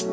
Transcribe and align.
Two, 0.00 0.06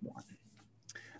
one. 0.00 0.24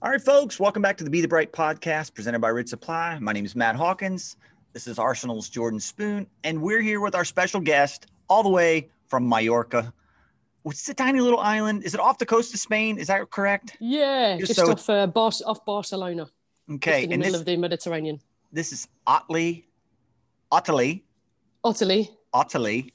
All 0.01 0.11
right, 0.11 0.19
folks, 0.19 0.59
welcome 0.59 0.81
back 0.81 0.97
to 0.97 1.05
the 1.05 1.11
Beyond 1.11 1.31
the 1.31 1.37
Ridge 1.37 1.51
podcast 1.51 2.15
presented 2.15 2.39
by 2.39 2.49
Ridge 2.49 2.71
Supply. 2.71 3.19
My 3.19 3.35
name 3.35 3.45
is 3.45 3.55
Matt 3.55 3.77
Hawkins. 3.77 4.39
This 4.73 4.87
is 4.87 4.99
Arsenal's 4.99 5.51
Jordan 5.51 5.79
Spoon, 5.81 6.27
and 6.43 6.63
we're 6.63 6.81
here 6.81 7.03
with 7.03 7.15
our 7.15 7.27
special 7.27 7.61
guest 7.61 8.07
all 8.31 8.43
the 8.43 8.49
way 8.49 8.89
from 9.09 9.29
Mallorca. 9.29 9.93
It's 10.65 10.89
a 10.89 10.95
tiny 10.95 11.21
little 11.21 11.41
island. 11.41 11.85
Is 11.85 11.93
it 11.93 12.01
off 12.01 12.17
the 12.17 12.25
coast 12.25 12.55
of 12.55 12.61
Spain? 12.61 12.97
Is 12.97 13.09
that 13.09 13.31
correct? 13.31 13.77
Yeah, 13.79 14.39
Just 14.39 14.55
just, 14.55 14.61
so 14.61 14.73
off, 14.73 14.89
uh, 14.89 15.07
Bar- 15.07 15.33
off 15.45 15.67
Barcelona, 15.67 16.31
Okay, 16.71 17.05
in 17.05 17.11
the 17.11 17.17
middle 17.19 17.33
this, 17.33 17.41
of 17.41 17.45
the 17.45 17.59
Mediterranean. 17.59 18.23
This 18.53 18.73
is 18.73 18.89
Otley, 19.07 19.67
Otley, 20.51 21.05
Otley. 21.65 22.11
Otley. 22.33 22.93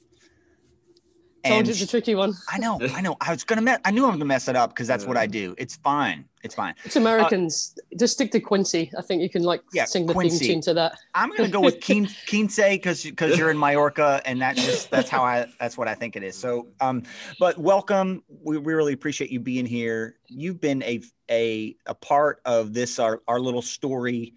Told 1.46 1.58
And 1.58 1.66
you 1.66 1.72
it's 1.72 1.82
a 1.82 1.86
tricky 1.86 2.14
one. 2.14 2.32
I 2.50 2.56
know, 2.56 2.80
I 2.94 3.02
know. 3.02 3.18
I 3.20 3.30
was 3.30 3.44
gonna 3.44 3.60
mess. 3.60 3.78
I 3.84 3.90
knew 3.90 4.04
I 4.04 4.06
was 4.06 4.14
gonna 4.14 4.24
mess 4.24 4.48
it 4.48 4.56
up 4.56 4.70
because 4.70 4.86
that's 4.88 5.04
what 5.04 5.18
I 5.18 5.26
do. 5.26 5.54
It's 5.58 5.76
fine. 5.76 6.24
It's 6.42 6.54
fine. 6.54 6.74
It's 6.86 6.96
Americans. 6.96 7.76
Just 7.98 8.14
stick 8.14 8.32
to 8.32 8.40
Quincy. 8.40 8.90
I 8.96 9.02
think 9.02 9.20
you 9.20 9.28
can 9.28 9.42
like 9.42 9.60
Yeah, 9.74 9.84
sing 9.84 10.06
the 10.06 10.14
Quincy. 10.14 10.38
theme 10.38 10.54
tune 10.54 10.60
to 10.62 10.74
that. 10.74 10.96
I'm 11.14 11.28
gonna 11.36 11.50
go 11.50 11.60
with 11.60 11.84
Quin- 11.84 12.08
Quince 12.30 12.56
because 12.56 13.02
because 13.04 13.36
you're 13.36 13.50
in 13.50 13.58
Mallorca 13.58 14.22
and 14.24 14.40
that 14.40 14.56
just 14.56 14.90
that's 14.90 15.10
how 15.10 15.22
I 15.22 15.46
that's 15.60 15.76
what 15.76 15.86
I 15.86 15.94
think 15.94 16.16
it 16.16 16.22
is. 16.22 16.34
So 16.34 16.68
um, 16.80 17.02
but 17.38 17.58
welcome. 17.58 18.22
We, 18.42 18.56
we 18.56 18.72
really 18.72 18.94
appreciate 18.94 19.30
you 19.30 19.38
being 19.38 19.66
here. 19.66 20.16
You've 20.26 20.62
been 20.62 20.82
a 20.84 21.02
a 21.30 21.76
a 21.84 21.94
part 21.94 22.40
of 22.46 22.72
this 22.72 22.98
our 22.98 23.20
our 23.28 23.38
little 23.38 23.62
story 23.62 24.32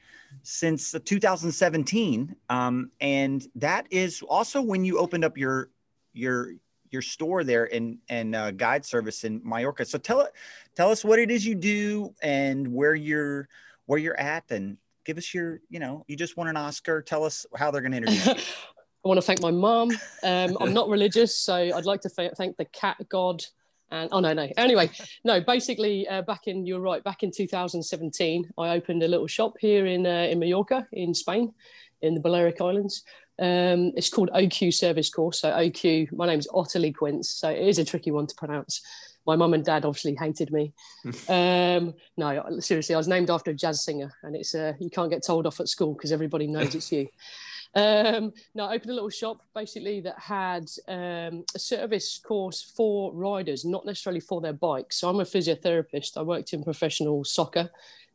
since 0.49 0.95
2017. 1.03 2.33
Um, 2.49 2.89
and 3.01 3.45
that 3.55 3.85
is 3.91 4.21
also 4.21 4.61
when 4.61 4.85
you 4.85 4.97
opened 4.97 5.25
up 5.25 5.37
your 5.37 5.69
your 6.13 6.53
your 6.89 7.01
store 7.01 7.43
there 7.43 7.65
in 7.65 7.99
and 8.07 8.33
uh, 8.33 8.51
guide 8.51 8.85
service 8.85 9.25
in 9.25 9.41
Mallorca. 9.43 9.83
So 9.83 9.97
tell 9.97 10.29
tell 10.73 10.89
us 10.89 11.03
what 11.03 11.19
it 11.19 11.29
is 11.29 11.45
you 11.45 11.53
do 11.53 12.13
and 12.23 12.65
where 12.73 12.95
you're 12.95 13.49
where 13.87 13.99
you're 13.99 14.17
at 14.17 14.49
and 14.49 14.77
give 15.03 15.17
us 15.17 15.33
your 15.33 15.59
you 15.69 15.79
know 15.79 16.05
you 16.07 16.15
just 16.15 16.37
won 16.37 16.47
an 16.47 16.55
oscar 16.55 17.01
tell 17.01 17.23
us 17.23 17.45
how 17.55 17.71
they're 17.71 17.81
going 17.81 17.91
to 17.91 17.97
introduce 17.97 18.25
you 18.25 18.33
I 19.05 19.07
want 19.07 19.19
to 19.19 19.21
thank 19.21 19.41
my 19.41 19.51
mom. 19.51 19.91
Um, 20.23 20.57
I'm 20.59 20.73
not 20.73 20.89
religious, 20.89 21.33
so 21.33 21.55
I'd 21.55 21.85
like 21.85 22.01
to 22.01 22.09
th- 22.09 22.33
thank 22.35 22.57
the 22.57 22.65
cat 22.65 22.97
god. 23.07 23.45
And 23.89 24.09
oh 24.11 24.19
no, 24.19 24.33
no. 24.33 24.49
Anyway, 24.57 24.89
no. 25.23 25.41
Basically, 25.41 26.07
uh, 26.07 26.21
back 26.23 26.47
in 26.47 26.65
you're 26.65 26.79
right. 26.79 27.03
Back 27.03 27.23
in 27.23 27.31
2017, 27.31 28.51
I 28.57 28.69
opened 28.69 29.03
a 29.03 29.07
little 29.07 29.27
shop 29.27 29.53
here 29.59 29.85
in 29.85 30.05
uh, 30.05 30.27
in 30.29 30.39
Mallorca, 30.39 30.87
in 30.91 31.13
Spain, 31.13 31.53
in 32.01 32.13
the 32.13 32.19
Balearic 32.19 32.59
Islands. 32.59 33.03
Um, 33.39 33.93
it's 33.95 34.09
called 34.09 34.31
OQ 34.31 34.73
Service 34.73 35.09
Course. 35.09 35.41
So 35.41 35.51
OQ. 35.51 36.11
My 36.13 36.25
name's 36.25 36.47
Ottilie 36.53 36.91
Quince. 36.91 37.29
So 37.29 37.49
it 37.49 37.67
is 37.67 37.79
a 37.79 37.85
tricky 37.85 38.11
one 38.11 38.27
to 38.27 38.35
pronounce. 38.35 38.81
My 39.25 39.35
mum 39.35 39.53
and 39.53 39.63
dad 39.63 39.85
obviously 39.85 40.15
hated 40.15 40.51
me. 40.51 40.73
um, 41.29 41.93
no, 42.15 42.59
seriously, 42.59 42.95
I 42.95 42.97
was 42.97 43.09
named 43.09 43.29
after 43.29 43.51
a 43.51 43.53
jazz 43.53 43.83
singer, 43.83 44.13
and 44.23 44.35
it's 44.35 44.55
uh, 44.55 44.73
you 44.79 44.89
can't 44.89 45.11
get 45.11 45.25
told 45.25 45.45
off 45.45 45.59
at 45.59 45.67
school 45.67 45.93
because 45.93 46.11
everybody 46.11 46.47
knows 46.47 46.75
it's 46.75 46.91
you. 46.91 47.07
Um, 47.77 48.33
no, 48.55 48.65
I 48.65 48.73
opened 48.75 48.89
a 48.89 48.95
little 48.95 49.09
shop 49.09 49.41
basically 49.53 50.01
that 50.01 50.17
had 50.17 50.65
um, 50.87 51.43
a 51.53 51.59
service 51.59 52.19
course 52.25 52.73
for 52.75 53.13
riders, 53.13 53.65
not 53.65 53.85
necessarily 53.85 54.19
for 54.19 54.41
their 54.41 54.53
bikes. 54.53 54.99
So 54.99 55.07
I'm 55.09 55.19
a 55.19 55.23
physiotherapist. 55.23 56.17
I 56.17 56.23
worked 56.23 56.53
in 56.53 56.63
professional 56.63 57.23
soccer 57.23 57.69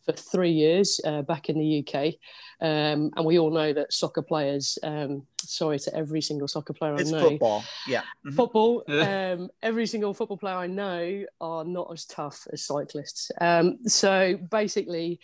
for 0.05 0.13
three 0.13 0.51
years 0.51 1.01
uh, 1.05 1.23
back 1.23 1.49
in 1.49 1.59
the 1.59 1.79
UK. 1.87 2.15
Um, 2.61 3.11
and 3.17 3.25
we 3.25 3.39
all 3.39 3.53
know 3.53 3.73
that 3.73 3.93
soccer 3.93 4.23
players, 4.23 4.77
um, 4.83 5.27
sorry 5.39 5.79
to 5.79 5.95
every 5.95 6.21
single 6.21 6.49
soccer 6.49 6.73
player 6.73 6.97
it's 6.97 7.13
I 7.13 7.21
know, 7.21 7.31
football 7.31 7.65
yeah 7.87 8.03
Mhm. 8.27 8.35
football, 8.35 8.85
um, 8.89 9.49
every 9.63 9.87
single 9.87 10.15
football 10.15 10.37
player 10.37 10.57
I 10.57 10.67
know 10.67 11.25
are 11.41 11.65
not 11.65 11.89
as 11.93 12.05
tough 12.05 12.47
as 12.53 12.65
cyclists. 12.65 13.31
Um, 13.41 13.79
so 13.87 14.37
basically, 14.51 15.21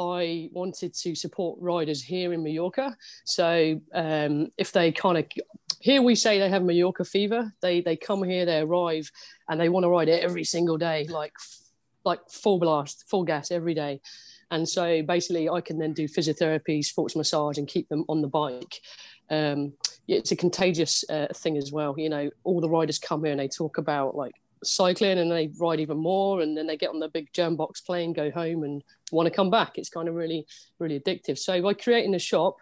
I 0.00 0.48
wanted 0.52 0.94
to 0.94 1.14
support 1.14 1.58
riders 1.60 2.02
here 2.02 2.32
in 2.32 2.42
Mallorca. 2.42 2.96
So 3.24 3.80
um, 3.92 4.48
if 4.56 4.72
they 4.72 4.92
kind 4.92 5.18
of 5.18 5.26
here 5.80 6.02
we 6.02 6.14
say 6.14 6.38
they 6.38 6.48
have 6.48 6.64
Mallorca 6.64 7.04
fever, 7.04 7.52
they 7.60 7.82
they 7.82 7.96
come 7.96 8.22
here, 8.22 8.46
they 8.46 8.60
arrive, 8.60 9.10
and 9.48 9.60
they 9.60 9.68
want 9.68 9.84
to 9.84 9.90
ride 9.90 10.08
it 10.08 10.24
every 10.24 10.44
single 10.44 10.78
day, 10.78 11.06
like 11.08 11.34
like 12.04 12.20
full 12.30 12.58
blast, 12.58 13.04
full 13.08 13.24
gas 13.24 13.50
every 13.50 13.74
day. 13.74 14.00
And 14.50 14.68
so 14.68 15.02
basically, 15.02 15.48
I 15.48 15.60
can 15.60 15.78
then 15.78 15.92
do 15.92 16.08
physiotherapy, 16.08 16.84
sports 16.84 17.14
massage, 17.14 17.58
and 17.58 17.68
keep 17.68 17.88
them 17.88 18.04
on 18.08 18.22
the 18.22 18.28
bike. 18.28 18.80
Um, 19.28 19.74
it's 20.08 20.32
a 20.32 20.36
contagious 20.36 21.04
uh, 21.08 21.28
thing 21.34 21.56
as 21.56 21.70
well. 21.70 21.94
You 21.96 22.08
know, 22.08 22.30
all 22.42 22.60
the 22.60 22.68
riders 22.68 22.98
come 22.98 23.22
here 23.22 23.32
and 23.32 23.40
they 23.40 23.48
talk 23.48 23.78
about 23.78 24.16
like 24.16 24.34
cycling 24.62 25.18
and 25.18 25.30
they 25.30 25.50
ride 25.58 25.80
even 25.80 25.96
more 25.98 26.40
and 26.42 26.56
then 26.56 26.66
they 26.66 26.76
get 26.76 26.90
on 26.90 27.00
the 27.00 27.08
big 27.08 27.32
germ 27.32 27.56
box 27.56 27.80
plane 27.80 28.12
go 28.12 28.30
home 28.30 28.62
and 28.64 28.82
want 29.12 29.26
to 29.26 29.30
come 29.34 29.50
back 29.50 29.78
it's 29.78 29.88
kind 29.88 30.08
of 30.08 30.14
really 30.14 30.46
really 30.78 31.00
addictive 31.00 31.38
so 31.38 31.60
by 31.62 31.72
creating 31.72 32.14
a 32.14 32.18
shop 32.18 32.56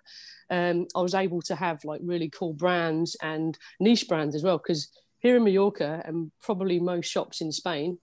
um, 0.51 0.87
i 0.95 1.01
was 1.01 1.15
able 1.15 1.43
to 1.43 1.55
have 1.55 1.85
like 1.85 2.01
really 2.05 2.29
cool 2.31 2.53
brands 2.53 3.17
and 3.23 3.59
niche 3.81 4.07
brands 4.09 4.35
as 4.35 4.43
well 4.43 4.59
because 4.59 4.89
here 5.19 5.37
in 5.37 5.43
mallorca 5.45 6.03
and 6.05 6.31
probably 6.41 6.79
most 6.79 7.07
shops 7.11 7.41
in 7.41 7.51
spain 7.53 7.99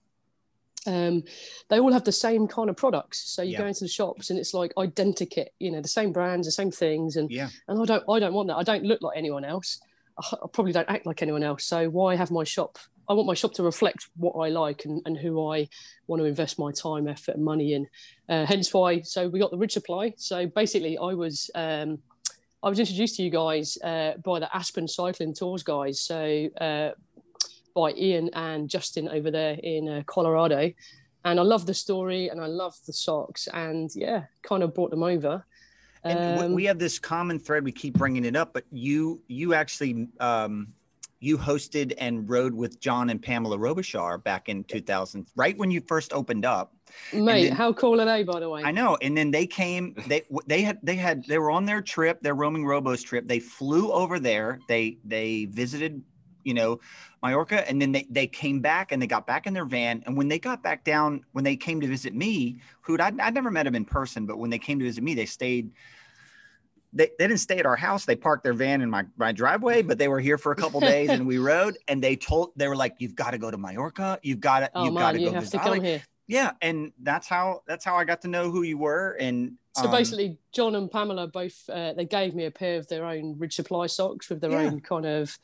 um, 0.86 1.24
they 1.68 1.80
all 1.80 1.92
have 1.92 2.04
the 2.04 2.12
same 2.12 2.46
kind 2.46 2.70
of 2.70 2.76
products 2.76 3.18
so 3.28 3.42
you 3.42 3.52
Yeah. 3.52 3.58
go 3.58 3.66
into 3.66 3.80
the 3.84 3.88
shops 3.88 4.30
and 4.30 4.38
it's 4.38 4.54
like 4.54 4.72
identikit 4.76 5.48
you 5.58 5.70
know 5.72 5.80
the 5.80 5.88
same 5.88 6.12
brands 6.12 6.46
the 6.46 6.52
same 6.52 6.70
things 6.70 7.16
and 7.16 7.30
yeah 7.30 7.48
and 7.66 7.80
I 7.80 7.84
don't 7.84 8.04
I 8.08 8.20
don't 8.20 8.34
want 8.34 8.48
that. 8.48 8.56
I 8.56 8.62
don't 8.62 8.84
look 8.84 9.02
like 9.02 9.16
anyone 9.16 9.44
else. 9.44 9.80
I 10.16 10.36
I 10.44 10.46
probably 10.52 10.72
don't 10.72 10.88
act 10.88 11.04
like 11.04 11.22
anyone 11.22 11.42
else. 11.42 11.64
So 11.64 11.88
why 11.88 12.14
have 12.14 12.30
my 12.30 12.44
shop? 12.44 12.78
I 13.08 13.14
want 13.14 13.26
my 13.26 13.34
shop 13.34 13.52
to 13.54 13.62
reflect 13.62 14.08
what 14.16 14.32
I 14.32 14.48
like 14.48 14.84
and, 14.84 15.00
and 15.06 15.16
who 15.16 15.50
I 15.50 15.68
want 16.06 16.20
to 16.20 16.26
invest 16.26 16.58
my 16.58 16.72
time, 16.72 17.06
effort, 17.08 17.36
and 17.36 17.44
money 17.44 17.74
in. 17.74 17.88
Uh, 18.28 18.46
hence 18.46 18.72
why. 18.72 19.00
So 19.02 19.28
we 19.28 19.38
got 19.38 19.50
the 19.50 19.58
Ridge 19.58 19.72
Supply. 19.72 20.14
So 20.16 20.46
basically, 20.46 20.98
I 20.98 21.14
was 21.14 21.50
um, 21.54 21.98
I 22.62 22.68
was 22.68 22.78
introduced 22.78 23.16
to 23.16 23.22
you 23.22 23.30
guys 23.30 23.78
uh, 23.84 24.14
by 24.24 24.40
the 24.40 24.54
Aspen 24.54 24.88
Cycling 24.88 25.34
Tours 25.34 25.62
guys. 25.62 26.00
So 26.00 26.48
uh, 26.60 26.90
by 27.74 27.92
Ian 27.92 28.30
and 28.32 28.68
Justin 28.68 29.08
over 29.08 29.30
there 29.30 29.56
in 29.62 29.88
uh, 29.88 30.02
Colorado. 30.06 30.72
And 31.24 31.38
I 31.38 31.42
love 31.42 31.66
the 31.66 31.74
story 31.74 32.28
and 32.28 32.40
I 32.40 32.46
love 32.46 32.74
the 32.86 32.92
socks. 32.92 33.48
And 33.52 33.90
yeah, 33.94 34.24
kind 34.42 34.62
of 34.62 34.74
brought 34.74 34.90
them 34.90 35.02
over. 35.02 35.44
and 36.04 36.40
Um, 36.40 36.54
we 36.54 36.64
have 36.64 36.78
this 36.78 36.98
common 36.98 37.38
thread 37.38 37.64
we 37.64 37.72
keep 37.72 37.94
bringing 37.94 38.24
it 38.24 38.36
up 38.36 38.52
but 38.52 38.64
you 38.70 39.20
you 39.28 39.54
actually 39.54 40.08
um 40.20 40.68
you 41.26 41.36
hosted 41.36 41.92
and 41.98 42.28
rode 42.28 42.54
with 42.54 42.80
john 42.80 43.10
and 43.10 43.20
pamela 43.20 43.58
Robichaud 43.58 44.22
back 44.24 44.48
in 44.48 44.64
2000 44.64 45.26
right 45.36 45.56
when 45.58 45.70
you 45.70 45.80
first 45.86 46.12
opened 46.12 46.44
up 46.44 46.72
Mate, 47.12 47.48
then- 47.48 47.56
how 47.56 47.72
cool 47.72 48.00
are 48.00 48.04
they, 48.04 48.22
by 48.22 48.40
the 48.40 48.48
way? 48.48 48.62
I 48.62 48.70
know. 48.70 48.96
And 49.02 49.16
then 49.16 49.30
they 49.30 49.46
came, 49.46 49.94
they 50.06 50.22
they 50.46 50.62
had 50.62 50.78
they 50.82 50.94
had 50.94 51.24
they 51.26 51.38
were 51.38 51.50
on 51.50 51.66
their 51.66 51.82
trip, 51.82 52.20
their 52.22 52.34
roaming 52.34 52.64
robos 52.64 53.04
trip. 53.04 53.26
They 53.26 53.40
flew 53.40 53.92
over 53.92 54.18
there. 54.18 54.60
They 54.68 54.98
they 55.04 55.46
visited, 55.46 56.02
you 56.44 56.54
know, 56.54 56.80
Mallorca, 57.22 57.68
and 57.68 57.82
then 57.82 57.92
they 57.92 58.06
they 58.10 58.26
came 58.26 58.60
back 58.60 58.92
and 58.92 59.02
they 59.02 59.06
got 59.06 59.26
back 59.26 59.46
in 59.46 59.52
their 59.54 59.64
van. 59.64 60.02
And 60.06 60.16
when 60.16 60.28
they 60.28 60.38
got 60.38 60.62
back 60.62 60.84
down, 60.84 61.22
when 61.32 61.44
they 61.44 61.56
came 61.56 61.80
to 61.80 61.86
visit 61.88 62.14
me, 62.14 62.60
who 62.82 62.96
I'd, 62.98 63.18
I'd 63.20 63.34
never 63.34 63.50
met 63.50 63.64
them 63.64 63.74
in 63.74 63.84
person, 63.84 64.26
but 64.26 64.38
when 64.38 64.50
they 64.50 64.58
came 64.58 64.78
to 64.78 64.84
visit 64.84 65.02
me, 65.02 65.14
they 65.14 65.26
stayed. 65.26 65.72
They, 66.96 67.10
they 67.18 67.28
didn't 67.28 67.40
stay 67.40 67.58
at 67.58 67.66
our 67.66 67.76
house. 67.76 68.04
They 68.04 68.16
parked 68.16 68.42
their 68.42 68.54
van 68.54 68.80
in 68.80 68.88
my, 68.90 69.04
my 69.16 69.30
driveway, 69.32 69.82
but 69.82 69.98
they 69.98 70.08
were 70.08 70.20
here 70.20 70.38
for 70.38 70.52
a 70.52 70.56
couple 70.56 70.80
days 70.94 71.10
and 71.10 71.26
we 71.26 71.38
rode. 71.38 71.76
And 71.88 72.02
they 72.02 72.16
told 72.16 72.52
they 72.56 72.68
were 72.68 72.76
like, 72.76 72.94
"You've 72.98 73.14
got 73.14 73.30
to 73.32 73.38
go 73.38 73.50
to 73.50 73.58
Mallorca. 73.58 74.18
You've 74.22 74.40
got 74.40 74.60
to 74.60 74.70
oh 74.74 74.84
you've 74.86 74.94
got 74.94 75.20
you 75.20 75.30
go 75.30 75.40
to 75.40 75.58
come 75.58 75.80
here. 75.82 76.02
yeah 76.26 76.52
and 76.62 76.92
that's 77.02 77.28
how 77.28 77.62
that's 77.68 77.84
how 77.84 77.94
i 77.96 78.04
got 78.04 78.20
to 78.22 78.28
know 78.28 78.50
who 78.50 78.62
you 78.62 78.76
were 78.78 79.16
and 79.20 79.52
So 79.76 79.84
um, 79.84 79.90
basically, 79.92 80.38
John 80.52 80.74
and 80.74 80.90
Pamela 80.90 81.28
both 81.28 81.56
uh, 81.68 81.92
they 81.92 82.06
gave 82.06 82.34
me 82.34 82.46
a 82.46 82.50
pair 82.50 82.78
of 82.80 82.88
their 82.88 83.04
own 83.04 83.38
Ridge 83.38 83.54
Supply 83.54 83.86
socks 83.86 84.28
with 84.30 84.40
their 84.40 84.50
Yeah. 84.52 84.64
own 84.70 84.80
kind 84.80 85.04
of 85.06 85.38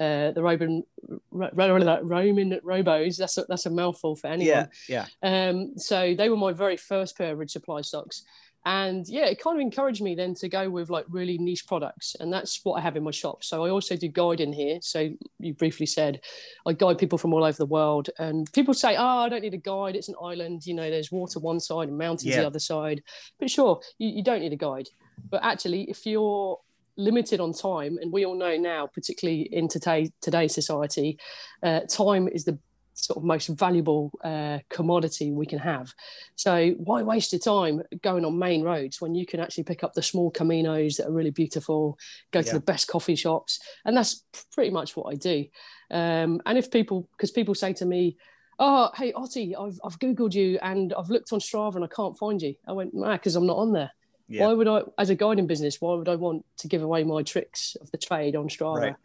uh, 0.00 0.30
the 0.32 0.42
Roman 0.42 0.84
ro- 1.30 1.50
ro- 1.52 2.00
Roman 2.02 2.50
robos. 2.64 3.16
That's 3.18 3.36
a, 3.38 3.44
that's 3.48 3.66
a 3.66 3.70
mouthful 3.70 4.14
for 4.16 4.28
anyone. 4.28 4.68
yeah 4.88 5.06
yeah 5.22 5.48
Um, 5.50 5.76
so 5.76 6.14
they 6.14 6.28
were 6.30 6.36
my 6.46 6.52
very 6.52 6.76
first 6.78 7.18
pair 7.18 7.32
of 7.32 7.38
Ridge 7.40 7.50
Supply 7.52 7.80
socks. 7.82 8.22
And 8.64 9.08
yeah, 9.08 9.24
it 9.26 9.42
kind 9.42 9.56
of 9.56 9.60
encouraged 9.60 10.02
me 10.02 10.14
then 10.14 10.34
to 10.36 10.48
go 10.48 10.70
with 10.70 10.88
like 10.88 11.04
really 11.08 11.36
niche 11.38 11.66
products. 11.66 12.14
And 12.20 12.32
that's 12.32 12.60
what 12.62 12.74
I 12.74 12.80
have 12.80 12.96
in 12.96 13.02
my 13.02 13.10
shop. 13.10 13.42
So 13.42 13.64
I 13.64 13.70
also 13.70 13.96
do 13.96 14.08
guiding 14.08 14.52
here. 14.52 14.78
So 14.82 15.10
you 15.38 15.54
briefly 15.54 15.86
said 15.86 16.20
I 16.64 16.72
guide 16.72 16.98
people 16.98 17.18
from 17.18 17.34
all 17.34 17.44
over 17.44 17.56
the 17.56 17.66
world. 17.66 18.10
And 18.18 18.50
people 18.52 18.74
say, 18.74 18.96
oh, 18.96 19.18
I 19.18 19.28
don't 19.28 19.42
need 19.42 19.54
a 19.54 19.58
guide. 19.58 19.96
It's 19.96 20.08
an 20.08 20.14
island. 20.22 20.64
You 20.64 20.74
know, 20.74 20.90
there's 20.90 21.10
water 21.10 21.40
one 21.40 21.58
side 21.58 21.88
and 21.88 21.98
mountains 21.98 22.26
Yeah. 22.26 22.42
the 22.42 22.46
other 22.46 22.60
side. 22.60 23.02
But 23.40 23.50
sure, 23.50 23.80
you, 23.98 24.08
you 24.08 24.22
don't 24.22 24.40
need 24.40 24.52
a 24.52 24.56
guide. 24.56 24.88
But 25.28 25.42
actually, 25.42 25.90
if 25.90 26.06
you're 26.06 26.58
limited 26.96 27.40
on 27.40 27.52
time, 27.52 27.98
and 28.00 28.12
we 28.12 28.24
all 28.24 28.36
know 28.36 28.56
now, 28.56 28.86
particularly 28.86 29.42
in 29.52 29.66
today 29.66 30.10
today's 30.20 30.54
society, 30.54 31.18
uh, 31.62 31.80
time 31.80 32.28
is 32.28 32.44
the 32.44 32.58
sort 33.02 33.16
of 33.16 33.24
most 33.24 33.48
valuable 33.48 34.12
uh, 34.22 34.58
commodity 34.70 35.32
we 35.32 35.44
can 35.44 35.58
have. 35.58 35.92
So 36.36 36.70
why 36.78 37.02
waste 37.02 37.32
your 37.32 37.40
time 37.40 37.82
going 38.00 38.24
on 38.24 38.38
main 38.38 38.62
roads 38.62 39.00
when 39.00 39.14
you 39.14 39.26
can 39.26 39.40
actually 39.40 39.64
pick 39.64 39.82
up 39.82 39.92
the 39.94 40.02
small 40.02 40.30
caminos 40.30 40.96
that 40.96 41.08
are 41.08 41.12
really 41.12 41.30
beautiful, 41.30 41.98
go 42.30 42.38
yeah. 42.38 42.44
to 42.44 42.52
the 42.54 42.60
best 42.60 42.86
coffee 42.86 43.16
shops, 43.16 43.58
and 43.84 43.96
that's 43.96 44.24
pretty 44.52 44.70
much 44.70 44.96
what 44.96 45.12
I 45.12 45.16
do. 45.16 45.44
Um, 45.90 46.40
and 46.46 46.56
if 46.56 46.70
people, 46.70 47.08
because 47.16 47.32
people 47.32 47.56
say 47.56 47.72
to 47.74 47.84
me, 47.84 48.16
"Oh, 48.58 48.90
hey 48.94 49.12
Otti, 49.12 49.56
I've 49.56 49.80
I've 49.84 49.98
googled 49.98 50.34
you 50.34 50.58
and 50.62 50.94
I've 50.94 51.10
looked 51.10 51.32
on 51.32 51.40
Strava 51.40 51.76
and 51.76 51.84
I 51.84 51.88
can't 51.88 52.16
find 52.16 52.40
you," 52.40 52.54
I 52.68 52.72
went, 52.72 52.94
"Nah, 52.94 53.14
because 53.14 53.34
I'm 53.34 53.46
not 53.46 53.58
on 53.58 53.72
there." 53.72 53.90
Yeah. 54.28 54.46
Why 54.46 54.52
would 54.52 54.68
I, 54.68 54.82
as 54.96 55.10
a 55.10 55.14
guiding 55.16 55.48
business, 55.48 55.80
why 55.80 55.94
would 55.94 56.08
I 56.08 56.14
want 56.14 56.44
to 56.58 56.68
give 56.68 56.82
away 56.82 57.02
my 57.02 57.22
tricks 57.22 57.76
of 57.80 57.90
the 57.90 57.98
trade 57.98 58.36
on 58.36 58.48
Strava? 58.48 58.80
Right. 58.80 58.96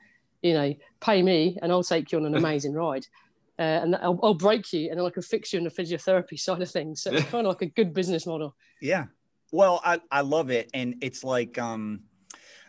You 0.44 0.53
know, 0.53 0.75
pay 1.01 1.23
me 1.23 1.57
and 1.61 1.71
I'll 1.71 1.83
take 1.83 2.11
you 2.11 2.19
on 2.19 2.25
an 2.25 2.35
amazing 2.44 2.73
ride 2.73 3.05
uh, 3.59 3.62
and 3.62 3.95
I'll, 3.95 4.19
I'll, 4.21 4.33
break 4.33 4.71
you 4.71 4.89
and 4.89 5.00
then 5.00 5.06
I 5.06 5.09
can 5.09 5.24
fix 5.24 5.51
you 5.51 5.57
in 5.57 5.63
the 5.63 5.71
physiotherapy 5.71 6.39
side 6.39 6.62
of 6.62 6.69
things. 6.69 7.01
So 7.01 7.12
it's 7.12 7.25
kind 7.31 7.48
of 7.48 7.51
like 7.51 7.62
a 7.62 7.68
good 7.68 7.94
business 7.94 8.25
model. 8.25 8.56
Yeah. 8.81 9.06
Well, 9.51 9.81
I, 9.83 10.01
I 10.12 10.21
love 10.21 10.51
it. 10.51 10.69
And 10.74 10.95
it's 11.01 11.24
like, 11.24 11.57
um, 11.57 12.01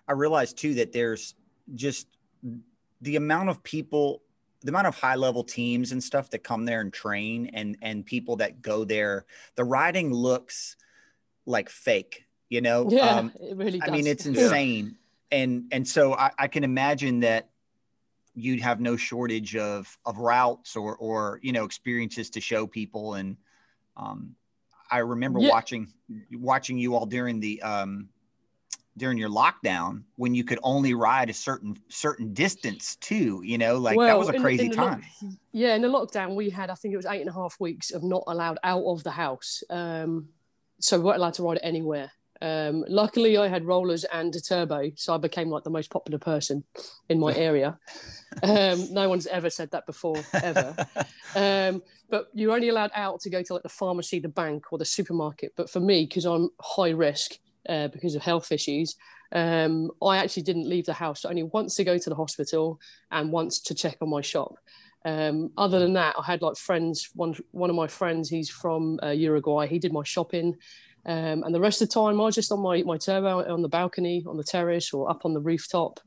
I 0.07 0.13
realize 0.13 0.53
too 0.53 0.75
that 0.75 0.93
there's 0.93 1.35
just 1.75 2.07
the 3.03 3.17
amount 3.17 3.51
of 3.51 3.63
people, 3.63 4.23
the 4.63 4.71
amount 4.71 4.87
of 4.87 4.99
high 4.99 5.17
level 5.17 5.45
teams 5.45 5.93
and 5.93 6.03
stuff 6.03 6.31
that 6.31 6.39
come 6.39 6.65
there 6.65 6.81
and 6.81 6.93
train 6.93 7.51
and, 7.53 7.77
and 7.83 8.07
people 8.07 8.37
that 8.37 8.63
go 8.63 8.85
there, 8.85 9.27
the 9.57 9.65
riding 9.65 10.13
looks 10.13 10.77
like 11.45 11.69
fake, 11.69 12.25
you 12.49 12.61
know? 12.61 12.89
Yeah, 12.89 13.17
um, 13.17 13.33
it 13.41 13.57
really 13.57 13.81
does. 13.81 13.89
I 13.89 13.93
mean, 13.93 14.07
it's 14.07 14.25
insane. 14.27 14.97
Yeah. 15.31 15.39
And, 15.39 15.65
and 15.73 15.87
so 15.87 16.15
I, 16.15 16.31
I 16.39 16.49
can 16.49 16.65
imagine 16.65 17.21
that 17.21 17.51
you'd 18.39 18.61
have 18.61 18.81
no 18.81 18.97
shortage 18.97 19.57
of 19.57 19.99
of 20.05 20.19
routes 20.19 20.77
or 20.77 20.97
or 20.97 21.41
you 21.43 21.53
know 21.53 21.65
experiences 21.65 22.31
to 22.31 22.41
show 22.41 22.67
people. 22.67 23.15
And 23.15 23.37
um, 23.97 24.35
I 24.91 24.99
remember 24.99 25.41
yeah. 25.41 25.51
watching 25.51 25.93
watching 26.33 26.79
you 26.79 26.95
all 26.95 27.07
during 27.07 27.41
the 27.41 27.61
um, 27.63 28.09
during 28.97 29.17
your 29.17 29.31
lockdown 29.31 30.03
when 30.17 30.35
you 30.35 30.45
could 30.45 30.59
only 30.63 30.95
ride 30.95 31.31
a 31.31 31.35
certain 31.35 31.77
certain 31.89 32.35
distance 32.35 32.97
too 32.97 33.41
you 33.45 33.57
know 33.57 33.79
like 33.79 33.97
well, 33.97 34.07
that 34.07 34.19
was 34.19 34.29
a 34.29 34.39
crazy 34.39 34.67
in, 34.67 34.73
in 34.73 34.77
time. 34.77 35.05
Lo- 35.23 35.31
yeah 35.53 35.75
in 35.75 35.83
the 35.83 35.89
lockdown 35.89 36.35
we 36.35 36.51
had 36.51 36.69
i 36.69 36.75
think 36.75 36.93
it 36.93 36.97
was 36.97 37.07
eight 37.07 37.21
and 37.21 37.31
a 37.31 37.33
half 37.33 37.57
weeks 37.61 37.93
of 37.93 38.03
not 38.03 38.25
allowed 38.27 38.59
out 38.65 38.83
of 38.85 39.05
the 39.05 39.11
house. 39.11 39.63
Um, 39.71 40.29
so 40.81 40.99
we 40.99 41.05
weren't 41.05 41.19
allowed 41.19 41.35
to 41.35 41.43
ride 41.43 41.61
anywhere 41.63 42.11
um, 42.41 42.85
luckily, 42.89 43.37
I 43.37 43.49
had 43.49 43.65
rollers 43.65 44.05
and 44.05 44.35
a 44.35 44.41
turbo, 44.41 44.91
so 44.95 45.15
I 45.15 45.19
became 45.19 45.51
like 45.51 45.65
the 45.65 45.71
most 45.71 45.91
popular 45.91 46.19
person 46.19 46.65
in 47.09 47.19
my 47.19 47.35
area. 47.35 47.79
Um, 48.43 48.93
no 48.93 49.09
one's 49.09 49.27
ever 49.27 49.51
said 49.51 49.71
that 49.73 49.87
before, 49.87 50.23
ever. 50.35 50.75
um, 51.35 51.83
but 52.09 52.29
you're 52.33 52.55
only 52.55 52.69
allowed 52.69 52.93
out 52.95 53.21
to 53.21 53.31
go 53.31 53.43
to 53.43 53.53
like 53.55 53.63
the 53.63 53.69
pharmacy, 53.69 54.21
the 54.21 54.29
bank, 54.29 54.73
or 54.73 54.79
the 54.79 54.85
supermarket. 54.85 55.53
But 55.57 55.71
for 55.71 55.81
me, 55.81 56.07
because 56.07 56.25
I'm 56.25 56.51
high 56.61 56.91
risk 56.91 57.33
uh, 57.69 57.89
because 57.89 58.15
of 58.15 58.23
health 58.23 58.53
issues, 58.53 58.95
um, 59.33 59.91
I 60.03 60.19
actually 60.19 60.45
didn't 60.45 60.69
leave 60.69 60.87
the 60.87 60.95
house. 60.95 61.25
Only 61.25 61.43
once 61.43 61.75
to 61.77 61.85
go 61.85 61.99
to 61.99 62.11
the 62.11 62.17
hospital 62.17 62.79
and 63.11 63.33
once 63.33 63.61
to 63.63 63.75
check 63.75 63.97
on 64.01 64.11
my 64.11 64.21
shop. 64.21 64.55
Um, 65.05 65.53
other 65.57 65.79
than 65.79 65.95
that, 65.95 66.17
I 66.19 66.25
had 66.25 66.43
like 66.43 66.57
friends. 66.57 67.11
One 67.15 67.35
one 67.53 67.71
of 67.71 67.77
my 67.77 67.87
friends, 67.87 68.29
he's 68.29 68.51
from 68.51 68.99
uh, 69.03 69.11
Uruguay. 69.11 69.67
He 69.67 69.79
did 69.79 69.93
my 69.93 70.03
shopping. 70.05 70.57
Um, 71.07 71.43
and 71.43 71.55
the 71.55 71.61
rest 71.61 71.81
of 71.81 71.89
the 71.89 71.95
time, 71.95 72.21
I 72.21 72.25
was 72.25 72.35
just 72.35 72.53
on 72.53 72.61
my, 72.61 72.83
my 72.83 72.99
turbo 72.99 73.51
on 73.53 73.63
the 73.63 73.69
balcony, 73.69 74.25
on 74.27 74.37
the 74.37 74.45
terrace, 74.45 74.93
or 74.93 75.11
up 75.11 75.25
on 75.25 75.33
the 75.33 75.41
rooftop. 75.41 76.01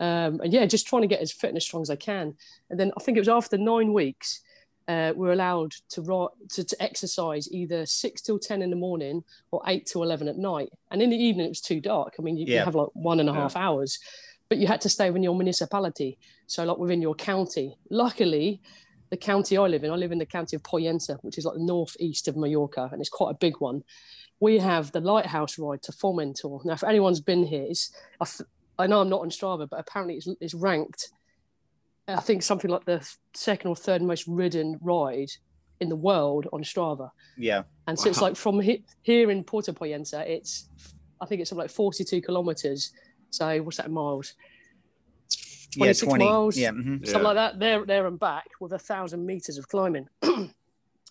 Um, 0.00 0.40
and 0.40 0.52
yeah, 0.52 0.64
just 0.66 0.86
trying 0.86 1.02
to 1.02 1.08
get 1.08 1.20
as 1.20 1.32
fit 1.32 1.48
and 1.48 1.56
as 1.56 1.64
strong 1.64 1.82
as 1.82 1.90
I 1.90 1.96
can. 1.96 2.34
And 2.70 2.80
then 2.80 2.92
I 2.96 3.02
think 3.02 3.16
it 3.16 3.20
was 3.20 3.28
after 3.28 3.58
nine 3.58 3.92
weeks, 3.92 4.40
uh, 4.88 5.12
we're 5.16 5.32
allowed 5.32 5.72
to, 5.90 6.28
to, 6.50 6.64
to 6.64 6.82
exercise 6.82 7.50
either 7.52 7.84
six 7.86 8.22
till 8.22 8.38
10 8.38 8.62
in 8.62 8.70
the 8.70 8.76
morning 8.76 9.24
or 9.50 9.60
eight 9.66 9.86
till 9.86 10.02
11 10.02 10.28
at 10.28 10.38
night. 10.38 10.70
And 10.90 11.02
in 11.02 11.10
the 11.10 11.16
evening, 11.16 11.46
it 11.46 11.50
was 11.50 11.60
too 11.60 11.80
dark. 11.80 12.14
I 12.18 12.22
mean, 12.22 12.36
you, 12.36 12.46
yeah. 12.46 12.60
you 12.60 12.64
have 12.64 12.74
like 12.74 12.88
one 12.94 13.20
and 13.20 13.28
a 13.28 13.34
half 13.34 13.54
yeah. 13.56 13.66
hours, 13.66 13.98
but 14.48 14.58
you 14.58 14.66
had 14.66 14.80
to 14.82 14.88
stay 14.88 15.10
within 15.10 15.24
your 15.24 15.34
municipality. 15.34 16.18
So, 16.46 16.64
like 16.64 16.78
within 16.78 17.02
your 17.02 17.16
county. 17.16 17.76
Luckily, 17.90 18.62
the 19.10 19.16
county 19.16 19.56
I 19.56 19.66
live 19.66 19.82
in, 19.82 19.90
I 19.90 19.96
live 19.96 20.12
in 20.12 20.18
the 20.18 20.26
county 20.26 20.54
of 20.54 20.62
Pollença, 20.62 21.18
which 21.22 21.36
is 21.36 21.44
like 21.44 21.56
the 21.56 21.64
northeast 21.64 22.28
of 22.28 22.36
Mallorca, 22.36 22.88
and 22.92 23.00
it's 23.00 23.10
quite 23.10 23.32
a 23.32 23.38
big 23.38 23.56
one 23.58 23.82
we 24.40 24.58
have 24.58 24.92
the 24.92 25.00
lighthouse 25.00 25.58
ride 25.58 25.82
to 25.82 25.92
Formentor. 25.92 26.64
Now, 26.64 26.74
if 26.74 26.84
anyone's 26.84 27.20
been 27.20 27.46
here, 27.46 27.66
it's, 27.68 27.92
I, 28.78 28.86
know 28.86 29.00
I'm 29.00 29.08
not 29.08 29.22
on 29.22 29.30
Strava, 29.30 29.68
but 29.68 29.80
apparently 29.80 30.16
it's, 30.16 30.28
it's 30.40 30.54
ranked, 30.54 31.10
I 32.08 32.20
think 32.20 32.42
something 32.42 32.70
like 32.70 32.84
the 32.84 33.06
second 33.34 33.68
or 33.68 33.76
third 33.76 34.02
most 34.02 34.26
ridden 34.26 34.78
ride 34.80 35.30
in 35.80 35.88
the 35.88 35.96
world 35.96 36.46
on 36.52 36.62
Strava. 36.62 37.10
Yeah. 37.36 37.62
And 37.86 37.98
so 37.98 38.06
wow. 38.06 38.10
it's 38.10 38.20
like 38.20 38.36
from 38.36 38.60
he, 38.60 38.84
here 39.02 39.30
in 39.30 39.42
Puerto 39.42 39.72
Pollença, 39.72 40.26
it's, 40.26 40.68
I 41.20 41.26
think 41.26 41.40
it's 41.40 41.52
like 41.52 41.70
42 41.70 42.20
kilometers. 42.22 42.92
So 43.30 43.62
what's 43.62 43.78
that 43.78 43.86
in 43.86 43.92
miles? 43.92 44.34
26 45.74 46.02
yeah, 46.02 46.08
20. 46.08 46.24
miles, 46.24 46.56
yeah, 46.56 46.70
mm-hmm. 46.70 47.04
something 47.04 47.12
yeah. 47.14 47.18
like 47.18 47.34
that, 47.34 47.58
there, 47.58 47.84
there 47.84 48.06
and 48.06 48.18
back 48.18 48.46
with 48.60 48.72
a 48.72 48.78
thousand 48.78 49.26
meters 49.26 49.58
of 49.58 49.68
climbing. 49.68 50.08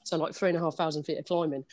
so 0.05 0.17
like 0.17 0.33
three 0.33 0.49
and 0.49 0.57
a 0.57 0.61
half 0.61 0.75
thousand 0.75 1.03
feet 1.03 1.17
of 1.17 1.25
climbing 1.25 1.65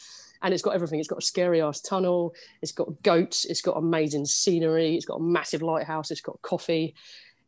and 0.42 0.52
it's 0.52 0.62
got 0.62 0.74
everything. 0.74 0.98
It's 0.98 1.08
got 1.08 1.18
a 1.18 1.26
scary 1.26 1.62
ass 1.62 1.80
tunnel. 1.80 2.34
It's 2.60 2.72
got 2.72 3.02
goats. 3.02 3.44
It's 3.44 3.62
got 3.62 3.76
amazing 3.76 4.26
scenery. 4.26 4.96
It's 4.96 5.06
got 5.06 5.16
a 5.16 5.22
massive 5.22 5.62
lighthouse. 5.62 6.10
It's 6.10 6.20
got 6.20 6.42
coffee. 6.42 6.94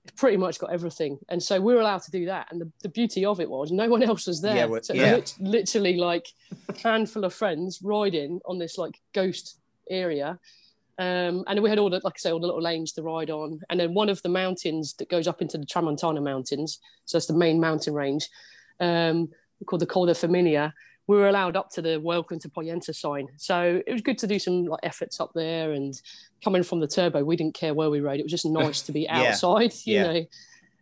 It's 0.05 0.15
pretty 0.21 0.37
much 0.37 0.59
got 0.59 0.73
everything. 0.73 1.19
And 1.29 1.43
so 1.43 1.61
we 1.61 1.75
are 1.75 1.81
allowed 1.81 2.03
to 2.03 2.11
do 2.11 2.27
that. 2.27 2.49
And 2.51 2.61
the, 2.61 2.71
the 2.83 2.89
beauty 2.89 3.25
of 3.25 3.41
it 3.41 3.51
was 3.51 3.73
no 3.73 3.89
one 3.89 4.03
else 4.03 4.27
was 4.27 4.41
there. 4.41 4.57
Yeah, 4.57 4.65
well, 4.67 4.83
so 4.83 4.95
yeah. 4.95 5.21
literally 5.41 5.97
like 5.97 6.29
a 6.69 6.79
handful 6.79 7.25
of 7.25 7.35
friends 7.35 7.81
riding 7.83 8.41
on 8.47 8.59
this 8.59 8.79
like 8.79 9.01
ghost 9.13 9.59
area. 9.91 10.39
Um, 10.97 11.43
and 11.49 11.61
we 11.61 11.71
had 11.71 11.81
all 11.81 11.91
the, 11.91 12.01
like 12.05 12.15
I 12.17 12.19
say, 12.19 12.31
all 12.31 12.39
the 12.39 12.47
little 12.47 12.63
lanes 12.63 12.93
to 12.93 13.03
ride 13.03 13.31
on. 13.31 13.61
And 13.69 13.81
then 13.81 13.95
one 13.95 14.09
of 14.09 14.23
the 14.23 14.29
mountains 14.29 14.95
that 14.99 15.11
goes 15.11 15.27
up 15.27 15.43
into 15.43 15.59
the 15.59 15.67
Tramontana 15.67 16.23
Mountains, 16.23 16.79
so 17.05 17.19
that's 17.19 17.27
the 17.27 17.35
main 17.35 17.59
mountain 17.59 17.95
range, 17.95 18.29
um, 18.79 19.31
called 19.65 19.83
the 19.83 19.87
Coll 19.87 20.07
de 20.07 20.13
Femenia 20.13 20.73
we 21.07 21.17
were 21.17 21.29
allowed 21.29 21.57
up 21.57 21.71
to 21.71 21.83
the 21.83 22.01
welcome 22.01 22.39
to 22.39 22.49
Pollença 22.49 22.95
sign. 22.95 23.29
So 23.37 23.83
it 23.87 23.93
was 23.93 24.01
good 24.01 24.19
to 24.19 24.27
do 24.27 24.39
some 24.39 24.65
like 24.65 24.81
efforts 24.83 25.21
up 25.21 25.33
there 25.35 25.73
and 25.73 26.01
coming 26.43 26.63
from 26.63 26.81
the 26.81 26.87
turbo, 26.87 27.25
we 27.25 27.37
didn't 27.37 27.55
care 27.55 27.75
where 27.75 27.91
we 27.91 28.01
rode. 28.01 28.21
It 28.21 28.25
was 28.25 28.33
just 28.33 28.47
nice 28.47 28.83
to 28.83 28.93
be 28.93 29.09
outside, 29.11 29.73
yeah. 29.85 29.93
you 29.93 29.95
yeah. 29.95 30.13
know. 30.13 30.27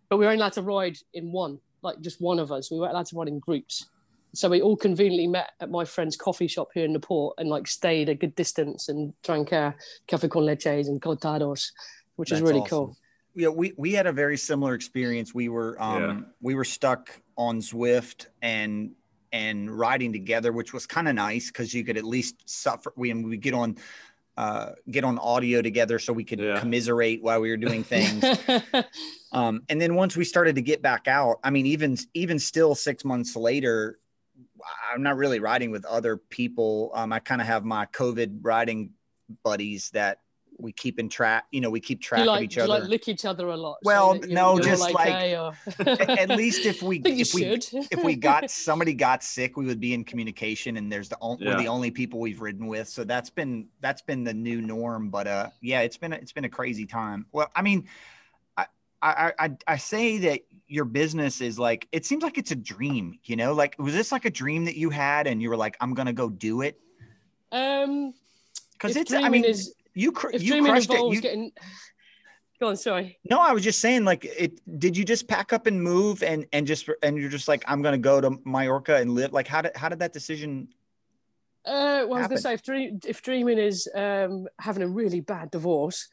But 0.08 0.18
we 0.18 0.24
were 0.24 0.30
only 0.30 0.40
allowed 0.40 0.52
to 0.54 0.62
ride 0.62 0.98
in 1.14 1.32
one, 1.32 1.58
like 1.82 2.00
just 2.00 2.20
one 2.20 2.38
of 2.38 2.52
us. 2.52 2.70
We 2.70 2.78
weren't 2.78 2.92
allowed 2.92 3.06
to 3.06 3.16
ride 3.16 3.28
in 3.28 3.40
groups. 3.40 3.86
So 4.34 4.48
we 4.48 4.62
all 4.62 4.76
conveniently 4.76 5.26
met 5.26 5.50
at 5.60 5.70
my 5.70 5.84
friend's 5.84 6.16
coffee 6.16 6.46
shop 6.46 6.68
here 6.72 6.84
in 6.84 6.92
the 6.92 7.00
port 7.00 7.34
and 7.38 7.48
like 7.48 7.66
stayed 7.66 8.08
a 8.08 8.14
good 8.14 8.34
distance 8.34 8.88
and 8.88 9.12
drank 9.22 9.52
uh, 9.52 9.72
cafe 10.06 10.28
con 10.28 10.44
leches 10.44 10.86
and 10.86 11.02
cortados, 11.02 11.70
which 12.16 12.30
That's 12.30 12.40
is 12.40 12.48
really 12.48 12.60
awesome. 12.60 12.70
cool. 12.70 12.96
Yeah, 13.34 13.48
we, 13.48 13.72
we 13.76 13.92
had 13.92 14.06
a 14.06 14.12
very 14.12 14.36
similar 14.36 14.74
experience. 14.74 15.34
We 15.34 15.48
were 15.48 15.80
um, 15.80 16.02
yeah. 16.02 16.20
we 16.40 16.54
were 16.54 16.64
stuck 16.64 17.10
on 17.36 17.60
Zwift 17.60 18.26
and 18.42 18.92
and 19.32 19.70
riding 19.70 20.12
together, 20.12 20.52
which 20.52 20.72
was 20.74 20.86
kind 20.86 21.08
of 21.08 21.14
nice 21.14 21.48
because 21.48 21.72
you 21.72 21.84
could 21.84 21.96
at 21.96 22.04
least 22.04 22.42
suffer. 22.46 22.92
We 22.96 23.12
we 23.14 23.36
get 23.38 23.54
on 23.54 23.76
uh, 24.36 24.70
get 24.90 25.04
on 25.04 25.18
audio 25.18 25.62
together 25.62 25.98
so 25.98 26.12
we 26.12 26.24
could 26.24 26.40
yeah. 26.40 26.58
commiserate 26.58 27.22
while 27.22 27.40
we 27.40 27.50
were 27.50 27.56
doing 27.56 27.84
things. 27.84 28.24
um, 29.32 29.62
and 29.68 29.80
then 29.80 29.94
once 29.94 30.16
we 30.16 30.24
started 30.24 30.54
to 30.56 30.62
get 30.62 30.82
back 30.82 31.08
out, 31.08 31.38
I 31.42 31.50
mean, 31.50 31.66
even 31.66 31.96
even 32.14 32.38
still 32.38 32.74
six 32.74 33.04
months 33.04 33.36
later, 33.36 33.98
I'm 34.92 35.02
not 35.02 35.16
really 35.16 35.40
riding 35.40 35.70
with 35.70 35.84
other 35.84 36.16
people. 36.16 36.92
Um, 36.94 37.12
I 37.12 37.18
kind 37.18 37.40
of 37.40 37.46
have 37.46 37.64
my 37.64 37.86
COVID 37.86 38.38
riding 38.42 38.90
buddies 39.42 39.90
that 39.90 40.18
we 40.62 40.72
keep 40.72 40.98
in 40.98 41.08
track 41.08 41.46
you 41.50 41.60
know 41.60 41.70
we 41.70 41.80
keep 41.80 42.00
track 42.00 42.26
like, 42.26 42.38
of 42.38 42.44
each 42.44 42.58
other 42.58 42.68
like 42.68 42.84
lick 42.84 43.08
each 43.08 43.24
other 43.24 43.48
a 43.48 43.56
lot? 43.56 43.78
Well 43.82 44.20
so 44.20 44.28
no 44.28 44.58
just 44.58 44.80
like, 44.80 44.94
like 44.94 45.08
hey, 45.08 45.36
or... 45.36 45.52
at 45.86 46.30
least 46.30 46.64
if 46.64 46.82
we 46.82 46.98
if 47.04 47.34
we 47.34 47.44
if 47.44 48.04
we 48.04 48.16
got 48.16 48.50
somebody 48.50 48.94
got 48.94 49.22
sick 49.22 49.56
we 49.56 49.66
would 49.66 49.80
be 49.80 49.94
in 49.94 50.04
communication 50.04 50.76
and 50.76 50.90
there's 50.90 51.08
the 51.08 51.18
only 51.20 51.44
yeah. 51.44 51.52
we're 51.52 51.62
the 51.62 51.68
only 51.68 51.90
people 51.90 52.20
we've 52.20 52.40
ridden 52.40 52.66
with. 52.66 52.88
So 52.88 53.04
that's 53.04 53.30
been 53.30 53.66
that's 53.80 54.02
been 54.02 54.24
the 54.24 54.34
new 54.34 54.60
norm 54.62 55.10
but 55.10 55.26
uh 55.26 55.48
yeah 55.60 55.80
it's 55.80 55.96
been 55.96 56.12
a, 56.12 56.16
it's 56.16 56.32
been 56.32 56.44
a 56.44 56.50
crazy 56.50 56.86
time. 56.86 57.26
Well 57.32 57.50
i 57.54 57.62
mean 57.62 57.88
I, 58.56 58.66
I, 59.02 59.32
I, 59.38 59.50
I 59.66 59.76
say 59.78 60.18
that 60.18 60.42
your 60.68 60.84
business 60.84 61.40
is 61.40 61.58
like 61.58 61.88
it 61.92 62.06
seems 62.06 62.22
like 62.22 62.38
it's 62.38 62.50
a 62.50 62.56
dream 62.56 63.18
you 63.24 63.36
know 63.36 63.52
like 63.52 63.74
was 63.78 63.94
this 63.94 64.12
like 64.12 64.24
a 64.24 64.30
dream 64.30 64.64
that 64.66 64.76
you 64.76 64.90
had 64.90 65.26
and 65.26 65.42
you 65.42 65.50
were 65.50 65.56
like 65.56 65.76
i'm 65.80 65.92
gonna 65.92 66.12
go 66.12 66.30
do 66.30 66.62
it? 66.62 66.80
Um 67.50 68.14
because 68.72 68.96
it's 68.96 69.12
i 69.12 69.28
mean 69.28 69.44
is 69.44 69.74
you 69.94 70.12
cr- 70.12 70.30
if 70.32 70.42
you 70.42 70.62
crushed 70.64 70.90
it. 70.90 71.14
You... 71.14 71.20
Getting... 71.20 71.52
Go 72.60 72.68
on, 72.68 72.76
sorry. 72.76 73.18
No, 73.28 73.40
I 73.40 73.52
was 73.52 73.64
just 73.64 73.80
saying, 73.80 74.04
like, 74.04 74.24
it. 74.24 74.60
Did 74.78 74.96
you 74.96 75.04
just 75.04 75.26
pack 75.26 75.52
up 75.52 75.66
and 75.66 75.82
move, 75.82 76.22
and 76.22 76.46
and 76.52 76.66
just 76.66 76.88
and 77.02 77.18
you're 77.18 77.30
just 77.30 77.48
like, 77.48 77.64
I'm 77.66 77.82
gonna 77.82 77.98
go 77.98 78.20
to 78.20 78.38
Mallorca 78.44 78.96
and 78.96 79.14
live? 79.14 79.32
Like, 79.32 79.48
how 79.48 79.62
did 79.62 79.76
how 79.76 79.88
did 79.88 79.98
that 79.98 80.12
decision? 80.12 80.68
Uh, 81.64 82.06
well, 82.08 82.14
happen? 82.14 82.16
I 82.16 82.20
was 82.20 82.28
gonna 82.28 82.40
say, 82.40 82.54
if, 82.54 82.62
dream, 82.62 83.00
if 83.06 83.22
dreaming 83.22 83.58
is 83.58 83.88
um, 83.94 84.48
having 84.58 84.82
a 84.82 84.88
really 84.88 85.20
bad 85.20 85.50
divorce, 85.50 86.08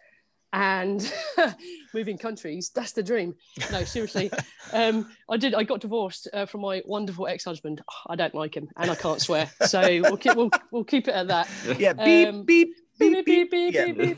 and 0.54 1.14
moving 1.94 2.18
countries 2.18 2.72
that's 2.74 2.92
the 2.94 3.04
dream 3.04 3.36
no 3.72 3.84
seriously 3.84 4.32
um, 4.74 5.08
i 5.30 5.38
did 5.38 5.54
i 5.54 5.64
got 5.64 5.80
divorced 5.80 6.28
uh, 6.34 6.46
from 6.46 6.62
my 6.62 6.82
wonderful 6.86 7.28
ex-husband 7.28 7.82
i 8.08 8.16
don't 8.16 8.34
like 8.34 8.56
him 8.56 8.68
and 8.78 8.90
i 8.90 8.96
can't 8.96 9.22
swear 9.22 9.50
so 9.68 9.82
we'll 10.04 10.18
keep 10.18 10.36
we'll, 10.36 10.50
we'll 10.72 10.84
keep 10.84 11.08
it 11.08 11.14
at 11.14 11.28
that 11.28 11.48
yeah 11.78 11.92
um, 11.92 12.44
beep 12.46 12.46
beep 12.46 12.76
beep 13.00 13.25
beep, 13.25 13.51
beep, 13.51 13.74
yeah. 13.74 13.86
beep, 13.86 13.98
beep 13.98 14.18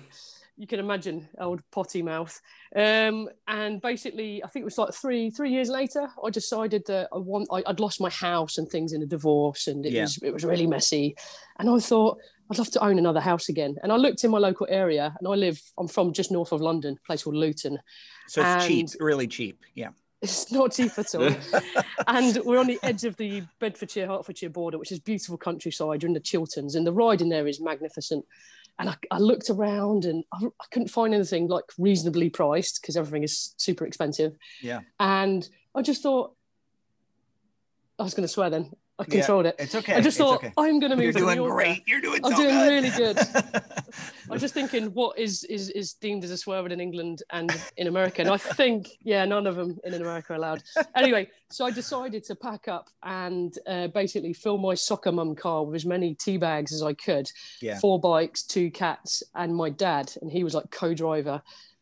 you 0.57 0.67
can 0.67 0.79
imagine 0.79 1.27
old 1.39 1.61
potty 1.71 2.03
mouth 2.03 2.39
um, 2.75 3.27
and 3.47 3.81
basically 3.81 4.43
i 4.43 4.47
think 4.47 4.61
it 4.61 4.65
was 4.65 4.77
like 4.77 4.93
three 4.93 5.29
three 5.31 5.49
years 5.49 5.69
later 5.69 6.07
i 6.23 6.29
decided 6.29 6.83
that 6.87 7.07
i 7.13 7.17
want 7.17 7.47
I, 7.51 7.63
would 7.65 7.79
lost 7.79 7.99
my 7.99 8.09
house 8.09 8.57
and 8.57 8.69
things 8.69 8.93
in 8.93 9.01
a 9.01 9.07
divorce 9.07 9.67
and 9.67 9.85
it 9.85 9.93
yeah. 9.93 10.03
was 10.03 10.19
it 10.21 10.33
was 10.33 10.45
really 10.45 10.67
messy 10.67 11.15
and 11.57 11.69
i 11.69 11.79
thought 11.79 12.19
I'd 12.51 12.57
love 12.57 12.71
to 12.71 12.83
own 12.83 12.99
another 12.99 13.21
house 13.21 13.47
again. 13.47 13.77
And 13.81 13.93
I 13.93 13.95
looked 13.95 14.25
in 14.25 14.31
my 14.31 14.37
local 14.37 14.67
area, 14.69 15.15
and 15.17 15.25
I 15.25 15.35
live. 15.35 15.61
I'm 15.77 15.87
from 15.87 16.11
just 16.11 16.31
north 16.31 16.51
of 16.51 16.59
London, 16.59 16.97
a 17.01 17.07
place 17.07 17.23
called 17.23 17.37
Luton. 17.37 17.79
So 18.27 18.43
it's 18.43 18.67
cheap, 18.67 18.89
really 18.99 19.25
cheap. 19.25 19.63
Yeah. 19.73 19.91
It's 20.21 20.51
not 20.51 20.73
cheap 20.73 20.91
at 20.97 21.15
all. 21.15 21.33
and 22.07 22.37
we're 22.43 22.59
on 22.59 22.67
the 22.67 22.77
edge 22.83 23.05
of 23.05 23.15
the 23.15 23.43
Bedfordshire 23.59 24.05
Hertfordshire 24.05 24.49
border, 24.49 24.77
which 24.77 24.91
is 24.91 24.99
beautiful 24.99 25.37
countryside. 25.37 26.03
You're 26.03 26.09
in 26.09 26.13
the 26.13 26.19
Chilterns, 26.19 26.75
and 26.75 26.85
the 26.85 26.91
ride 26.91 27.21
in 27.21 27.29
there 27.29 27.47
is 27.47 27.61
magnificent. 27.61 28.25
And 28.79 28.89
I, 28.89 28.95
I 29.11 29.19
looked 29.19 29.49
around 29.49 30.05
and 30.05 30.23
I, 30.33 30.45
I, 30.45 30.65
couldn't 30.71 30.87
find 30.87 31.13
anything 31.13 31.47
like 31.47 31.65
reasonably 31.77 32.29
priced 32.29 32.81
because 32.81 32.97
everything 32.97 33.23
is 33.23 33.53
super 33.57 33.85
expensive. 33.85 34.35
Yeah. 34.61 34.81
And 34.99 35.47
I 35.75 35.83
just 35.83 36.01
thought, 36.01 36.35
I 37.99 38.03
was 38.03 38.15
going 38.15 38.27
to 38.27 38.33
swear 38.33 38.49
then. 38.49 38.71
I 38.99 39.03
controlled 39.05 39.45
yeah, 39.45 39.51
it. 39.51 39.55
It's 39.59 39.75
okay. 39.75 39.95
I 39.95 40.01
just 40.01 40.17
thought 40.17 40.35
okay. 40.37 40.53
I'm 40.57 40.79
going 40.79 40.91
to 40.91 40.95
move. 40.95 41.15
You're 41.15 41.35
doing 41.35 41.49
great. 41.49 41.83
You're 41.87 42.01
doing. 42.01 42.23
I'm 42.23 42.31
so 42.31 42.37
doing 42.37 42.55
good. 42.55 42.69
really 42.69 42.89
good. 42.89 43.17
I'm 44.29 44.39
just 44.39 44.53
thinking, 44.53 44.93
what 44.93 45.17
is 45.17 45.43
is 45.45 45.69
is 45.71 45.93
deemed 45.93 46.23
as 46.23 46.31
a 46.31 46.37
swear 46.37 46.61
word 46.61 46.71
in 46.71 46.79
England 46.79 47.23
and 47.31 47.51
in 47.77 47.87
America? 47.87 48.21
And 48.21 48.29
I 48.29 48.37
think, 48.37 48.89
yeah, 49.01 49.25
none 49.25 49.47
of 49.47 49.55
them 49.55 49.79
in 49.83 49.93
America 49.95 50.33
are 50.33 50.35
allowed. 50.35 50.63
Anyway, 50.95 51.29
so 51.49 51.65
I 51.65 51.71
decided 51.71 52.23
to 52.25 52.35
pack 52.35 52.67
up 52.67 52.89
and 53.03 53.57
uh, 53.67 53.87
basically 53.87 54.33
fill 54.33 54.57
my 54.57 54.75
soccer 54.75 55.11
mum 55.11 55.35
car 55.35 55.65
with 55.65 55.75
as 55.75 55.85
many 55.85 56.13
tea 56.15 56.37
bags 56.37 56.71
as 56.71 56.83
I 56.83 56.93
could. 56.93 57.29
Yeah. 57.61 57.79
Four 57.79 57.99
bikes, 57.99 58.43
two 58.43 58.69
cats, 58.71 59.23
and 59.35 59.55
my 59.55 59.69
dad, 59.69 60.13
and 60.21 60.31
he 60.31 60.43
was 60.43 60.53
like 60.53 60.69
co-driver. 60.71 61.41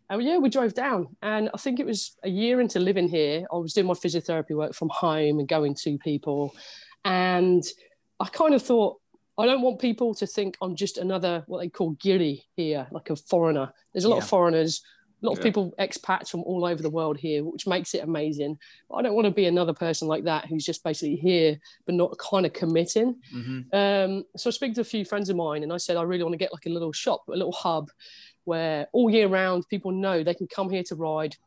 And 0.09 0.23
yeah, 0.23 0.37
we 0.37 0.49
drove 0.49 0.73
down. 0.73 1.15
And 1.21 1.49
I 1.53 1.57
think 1.57 1.79
it 1.79 1.85
was 1.85 2.17
a 2.23 2.29
year 2.29 2.59
into 2.59 2.79
living 2.79 3.07
here. 3.07 3.45
I 3.53 3.57
was 3.57 3.73
doing 3.73 3.87
my 3.87 3.93
physiotherapy 3.93 4.55
work 4.55 4.73
from 4.73 4.89
home 4.89 5.37
and 5.37 5.47
going 5.47 5.75
to 5.83 5.99
people. 5.99 6.55
And 7.05 7.63
I 8.19 8.27
kind 8.27 8.53
of 8.53 8.61
thought, 8.61 8.97
I 9.37 9.45
don't 9.45 9.61
want 9.61 9.79
people 9.79 10.13
to 10.15 10.27
think 10.27 10.57
I'm 10.61 10.75
just 10.75 10.97
another 10.97 11.43
what 11.47 11.59
they 11.59 11.69
call 11.69 11.95
guiri 11.95 12.43
here, 12.57 12.87
like 12.91 13.09
a 13.09 13.15
foreigner. 13.15 13.71
There's 13.93 14.03
a 14.03 14.09
lot 14.09 14.17
yeah. 14.17 14.23
of 14.23 14.29
foreigners, 14.29 14.81
a 15.23 15.25
lot 15.25 15.33
yeah. 15.33 15.37
of 15.37 15.43
people, 15.43 15.73
expats 15.79 16.29
from 16.29 16.41
all 16.41 16.65
over 16.65 16.81
the 16.81 16.89
world 16.89 17.17
here, 17.17 17.45
which 17.45 17.65
makes 17.65 17.93
it 17.93 18.03
amazing. 18.03 18.57
But 18.89 18.97
I 18.97 19.01
don't 19.01 19.15
want 19.15 19.27
to 19.27 19.31
be 19.31 19.45
another 19.45 19.73
person 19.73 20.09
like 20.09 20.25
that 20.25 20.47
who's 20.47 20.65
just 20.65 20.83
basically 20.83 21.15
here 21.15 21.57
but 21.85 21.95
not 21.95 22.17
kind 22.17 22.45
of 22.45 22.51
committing. 22.51 23.15
Mm-hmm. 23.33 23.75
Um, 23.75 24.25
so 24.35 24.49
I 24.49 24.51
speak 24.51 24.75
to 24.75 24.81
a 24.81 24.85
few 24.85 25.05
friends 25.05 25.29
of 25.29 25.37
mine, 25.37 25.63
and 25.63 25.71
I 25.71 25.77
said 25.77 25.95
I 25.95 26.03
really 26.03 26.23
want 26.23 26.33
to 26.33 26.37
get 26.37 26.51
like 26.51 26.65
a 26.65 26.69
little 26.69 26.91
shop, 26.91 27.23
a 27.29 27.31
little 27.31 27.53
hub, 27.53 27.89
where 28.43 28.87
all 28.91 29.09
year 29.09 29.29
round 29.29 29.69
people 29.69 29.91
know 29.91 30.21
they 30.21 30.33
can 30.33 30.47
come 30.47 30.69
here 30.69 30.83
to 30.83 30.95
ride 30.95 31.37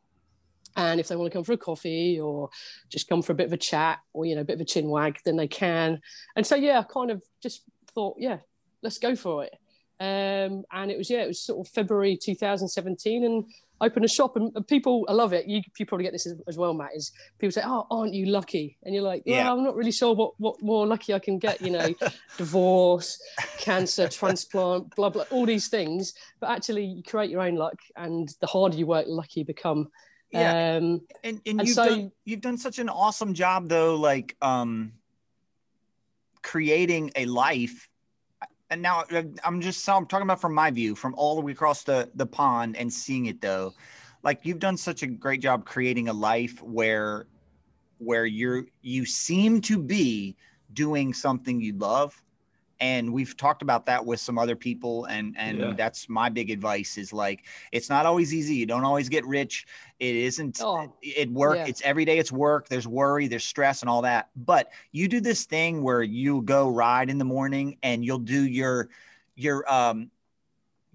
and 0.76 1.00
if 1.00 1.09
they 1.09 1.17
want 1.17 1.31
to 1.31 1.37
come 1.37 1.45
for 1.45 1.52
a 1.52 1.59
coffee 1.59 2.21
or 2.21 2.50
just 2.88 3.09
come 3.09 3.23
for 3.23 3.33
a 3.33 3.35
bit 3.35 3.47
of 3.47 3.52
a 3.52 3.59
chat 3.59 3.99
or 4.12 4.25
you 4.26 4.35
know 4.35 4.41
a 4.41 4.45
bit 4.45 4.55
of 4.55 4.61
a 4.61 4.64
chin 4.64 4.88
wag 4.88 5.19
then 5.25 5.37
they 5.37 5.49
can. 5.49 6.00
And 6.37 6.47
so 6.47 6.57
yeah 6.57 6.81
i 6.81 6.83
kind 6.83 7.11
of 7.11 7.23
just 7.43 7.62
thought 7.95 8.17
yeah 8.19 8.38
let's 8.83 8.99
go 8.99 9.14
for 9.17 9.45
it. 9.45 9.55
Um, 10.00 10.64
and 10.73 10.91
it 10.91 10.99
was 10.99 11.09
yeah 11.11 11.23
it 11.23 11.29
was 11.29 11.41
sort 11.41 11.64
of 11.64 11.73
february 11.73 12.17
2017 12.21 13.25
and 13.25 13.45
open 13.81 14.05
a 14.05 14.09
shop 14.09 14.35
and, 14.35 14.52
people 14.67 15.05
i 15.09 15.12
love 15.12 15.33
it. 15.33 15.47
You, 15.47 15.62
you 15.79 15.87
probably 15.87 16.02
get 16.02 16.12
this 16.12 16.26
as, 16.26 16.41
as, 16.49 16.59
well 16.59 16.75
matt 16.75 16.91
is 16.97 17.12
people 17.38 17.52
say 17.52 17.62
oh 17.64 17.87
aren't 17.88 18.12
you 18.14 18.26
lucky? 18.26 18.79
And 18.83 18.95
you're 18.95 19.05
like 19.05 19.23
well, 19.26 19.37
yeah 19.37 19.52
i'm 19.52 19.62
not 19.62 19.76
really 19.76 19.93
sure 19.93 20.14
what 20.14 20.33
what 20.38 20.61
more 20.61 20.87
lucky 20.88 21.14
i 21.14 21.21
can 21.21 21.38
get 21.38 21.61
you 21.61 21.71
know 21.71 21.95
divorce 22.37 23.21
cancer 23.59 24.09
transplant 24.09 24.93
blah 24.97 25.11
blah 25.11 25.25
all 25.31 25.47
these 25.47 25.69
things. 25.69 26.14
But 26.41 26.50
actually 26.50 26.85
you 26.85 27.02
create 27.05 27.31
your 27.31 27.43
own 27.43 27.55
luck 27.55 27.79
and 27.95 28.29
the 28.41 28.49
harder 28.49 28.76
you 28.76 28.87
work 28.87 29.07
the 29.07 29.12
luckier 29.12 29.43
you 29.43 29.47
become 29.47 29.88
yeah. 30.33 30.77
Um, 30.77 31.01
and 31.25 31.41
and, 31.47 31.59
and 31.61 31.69
you've 31.69 31.75
so, 31.75 31.85
done 31.87 32.12
you've 32.25 32.41
done 32.41 32.59
such 32.59 32.79
an 32.79 32.89
awesome 32.89 33.35
job 33.35 33.69
though, 33.69 33.97
like 33.97 34.37
um 34.41 34.93
creating 36.43 37.11
a 37.17 37.27
life. 37.27 37.89
And 38.71 38.81
now 38.81 39.05
uh, 39.11 39.23
I'm 39.45 39.61
just 39.61 39.85
so 39.85 39.95
I'm 39.95 40.07
talking 40.07 40.27
about 40.27 40.41
from 40.41 40.55
my 40.55 40.71
view, 40.71 40.95
from 40.95 41.15
all 41.17 41.35
the 41.35 41.43
way 41.43 41.53
across 41.53 41.85
the 41.85 42.11
the 42.15 42.27
pond 42.27 42.77
and 42.77 42.93
seeing 42.93 43.27
it 43.27 43.41
though. 43.41 43.75
Like 44.23 44.41
you've 44.45 44.59
done 44.61 44.77
such 44.77 45.03
a 45.03 45.07
great 45.07 45.41
job 45.41 45.65
creating 45.67 46.09
a 46.09 46.12
life 46.12 46.62
where 46.62 47.27
where 47.99 48.27
you're 48.27 48.67
you 48.81 49.05
seem 49.05 49.61
to 49.62 49.79
be 49.79 50.37
doing 50.73 51.12
something 51.12 51.61
you 51.61 51.75
love 51.75 52.21
and 52.83 53.12
we've 53.12 53.37
talked 53.37 53.62
about 53.62 53.87
that 53.87 54.05
with 54.05 54.19
some 54.19 54.37
other 54.37 54.57
people 54.57 55.05
and 55.05 55.35
and 55.39 55.59
yeah. 55.61 55.73
that's 55.75 56.09
my 56.09 56.29
big 56.29 56.51
advice 56.51 56.99
is 56.99 57.12
like 57.12 57.45
it's 57.71 57.89
not 57.89 58.05
always 58.05 58.35
easy 58.35 58.57
you 58.57 58.67
don't 58.67 58.85
always 58.85 59.09
get 59.09 59.25
rich 59.25 59.67
it 60.01 60.17
isn't 60.17 60.61
oh, 60.61 60.93
it 61.01 61.31
work 61.31 61.57
yeah. 61.57 61.67
it's 61.67 61.81
every 61.83 62.05
day 62.05 62.19
it's 62.19 62.33
work 62.33 62.69
there's 62.69 62.89
worry 62.89 63.29
there's 63.29 63.45
stress 63.45 63.83
and 63.83 63.89
all 63.89 64.03
that 64.03 64.31
but 64.35 64.73
you 64.91 65.07
do 65.07 65.21
this 65.21 65.45
thing 65.45 65.83
where 65.83 66.03
you 66.03 66.43
go 66.43 66.69
ride 66.69 67.09
in 67.09 67.19
the 67.19 67.25
morning 67.25 67.79
and 67.85 68.05
you'll 68.05 68.19
do 68.19 68.47
your 68.47 68.89
your 69.37 69.73
um 69.73 70.11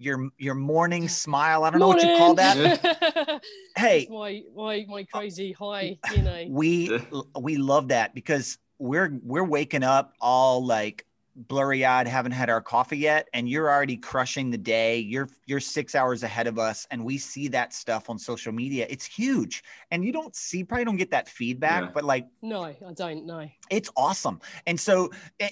your 0.00 0.28
your 0.38 0.54
morning 0.54 1.08
smile. 1.08 1.64
I 1.64 1.70
don't 1.70 1.80
morning. 1.80 2.06
know 2.06 2.12
what 2.12 2.12
you 2.12 2.18
call 2.18 2.34
that. 2.36 3.42
hey, 3.76 4.06
my 4.08 4.42
my 4.54 4.86
my 4.88 5.02
crazy 5.02 5.50
high, 5.50 5.98
you 6.14 6.22
know. 6.22 6.46
We 6.48 7.00
we 7.36 7.56
love 7.56 7.88
that 7.88 8.14
because 8.14 8.58
we're 8.78 9.18
we're 9.24 9.42
waking 9.42 9.82
up 9.82 10.14
all 10.20 10.64
like 10.64 11.04
blurry 11.38 11.84
eyed, 11.84 12.08
haven't 12.08 12.32
had 12.32 12.50
our 12.50 12.60
coffee 12.60 12.98
yet, 12.98 13.28
and 13.32 13.48
you're 13.48 13.70
already 13.70 13.96
crushing 13.96 14.50
the 14.50 14.58
day. 14.58 14.98
You're 14.98 15.28
you're 15.46 15.60
six 15.60 15.94
hours 15.94 16.22
ahead 16.22 16.46
of 16.46 16.58
us, 16.58 16.86
and 16.90 17.04
we 17.04 17.18
see 17.18 17.48
that 17.48 17.72
stuff 17.72 18.10
on 18.10 18.18
social 18.18 18.52
media. 18.52 18.86
It's 18.90 19.04
huge, 19.04 19.62
and 19.90 20.04
you 20.04 20.12
don't 20.12 20.34
see 20.34 20.64
probably 20.64 20.84
don't 20.84 20.96
get 20.96 21.10
that 21.12 21.28
feedback, 21.28 21.84
yeah. 21.84 21.90
but 21.94 22.04
like 22.04 22.26
no, 22.42 22.64
I 22.64 22.76
don't 22.94 23.24
know. 23.24 23.48
It's 23.70 23.90
awesome, 23.96 24.40
and 24.66 24.78
so 24.78 25.10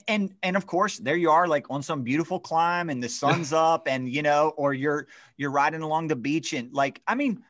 and 0.09 0.35
and 0.43 0.57
of 0.57 0.67
course 0.67 0.99
there 0.99 1.17
you 1.17 1.31
are, 1.31 1.47
like 1.47 1.67
on 1.71 1.83
some 1.83 2.03
beautiful 2.03 2.41
climb, 2.41 2.91
and 2.91 3.03
the 3.03 3.09
sun's 3.09 3.53
up, 3.53 3.87
and 3.89 4.09
you 4.09 4.23
know, 4.23 4.53
or 4.57 4.75
you're 4.75 5.07
you're 5.37 5.53
riding 5.53 5.83
along 5.83 6.09
the 6.09 6.17
beach, 6.17 6.53
and 6.53 6.73
like 6.73 7.01
I 7.07 7.15
mean 7.15 7.43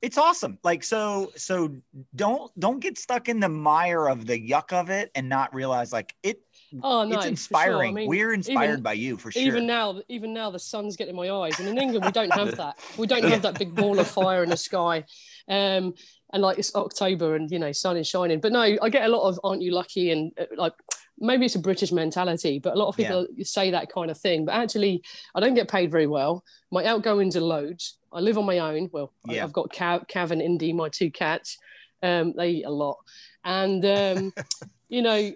it's 0.00 0.16
awesome 0.16 0.58
like 0.62 0.84
so 0.84 1.32
so 1.34 1.74
don't 2.14 2.52
don't 2.58 2.78
get 2.78 2.96
stuck 2.96 3.28
in 3.28 3.40
the 3.40 3.48
mire 3.48 4.06
of 4.08 4.26
the 4.26 4.48
yuck 4.48 4.72
of 4.72 4.90
it 4.90 5.10
and 5.14 5.28
not 5.28 5.52
realize 5.52 5.92
like 5.92 6.14
it 6.22 6.40
Oh 6.82 7.04
no, 7.04 7.16
it's 7.16 7.26
inspiring. 7.26 7.92
Sure. 7.92 7.98
I 7.98 8.02
mean, 8.02 8.08
We're 8.08 8.34
inspired 8.34 8.70
even, 8.70 8.82
by 8.82 8.92
you 8.92 9.16
for 9.16 9.30
sure. 9.30 9.42
Even 9.42 9.66
now, 9.66 10.00
even 10.08 10.34
now, 10.34 10.50
the 10.50 10.58
sun's 10.58 10.96
getting 10.96 11.16
my 11.16 11.30
eyes, 11.30 11.58
and 11.58 11.68
in 11.68 11.78
England 11.78 12.04
we 12.04 12.12
don't 12.12 12.32
have 12.32 12.56
that. 12.56 12.78
We 12.98 13.06
don't 13.06 13.24
have 13.24 13.42
that 13.42 13.58
big 13.58 13.74
ball 13.74 13.98
of 13.98 14.06
fire 14.18 14.42
in 14.42 14.50
the 14.50 14.56
sky, 14.56 15.04
um, 15.48 15.94
and 16.32 16.42
like 16.42 16.58
it's 16.58 16.74
October, 16.74 17.36
and 17.36 17.50
you 17.50 17.58
know, 17.58 17.72
sun 17.72 17.96
is 17.96 18.06
shining. 18.06 18.40
But 18.40 18.52
no, 18.52 18.60
I 18.60 18.88
get 18.90 19.04
a 19.04 19.08
lot 19.08 19.28
of 19.28 19.40
"aren't 19.42 19.62
you 19.62 19.72
lucky?" 19.72 20.10
and 20.10 20.32
uh, 20.38 20.44
like 20.56 20.74
maybe 21.18 21.46
it's 21.46 21.54
a 21.54 21.60
British 21.60 21.92
mentality, 21.92 22.58
but 22.58 22.74
a 22.74 22.78
lot 22.78 22.88
of 22.88 22.96
people 22.96 23.26
yeah. 23.34 23.44
say 23.44 23.70
that 23.70 23.92
kind 23.92 24.10
of 24.10 24.18
thing. 24.18 24.44
But 24.44 24.54
actually, 24.54 25.02
I 25.34 25.40
don't 25.40 25.54
get 25.54 25.70
paid 25.70 25.90
very 25.90 26.06
well. 26.06 26.44
My 26.70 26.84
outgoings 26.84 27.36
are 27.36 27.40
loads. 27.40 27.98
I 28.12 28.20
live 28.20 28.38
on 28.38 28.46
my 28.46 28.58
own. 28.58 28.90
Well, 28.92 29.12
yeah. 29.26 29.44
I've 29.44 29.52
got 29.52 29.72
Cav, 29.72 30.08
Cav 30.08 30.30
and 30.30 30.42
Indy, 30.42 30.72
my 30.72 30.88
two 30.88 31.10
cats. 31.10 31.58
Um, 32.02 32.34
they 32.36 32.50
eat 32.50 32.64
a 32.64 32.70
lot, 32.70 32.98
and 33.44 33.84
um, 33.84 34.32
you 34.88 35.02
know 35.02 35.32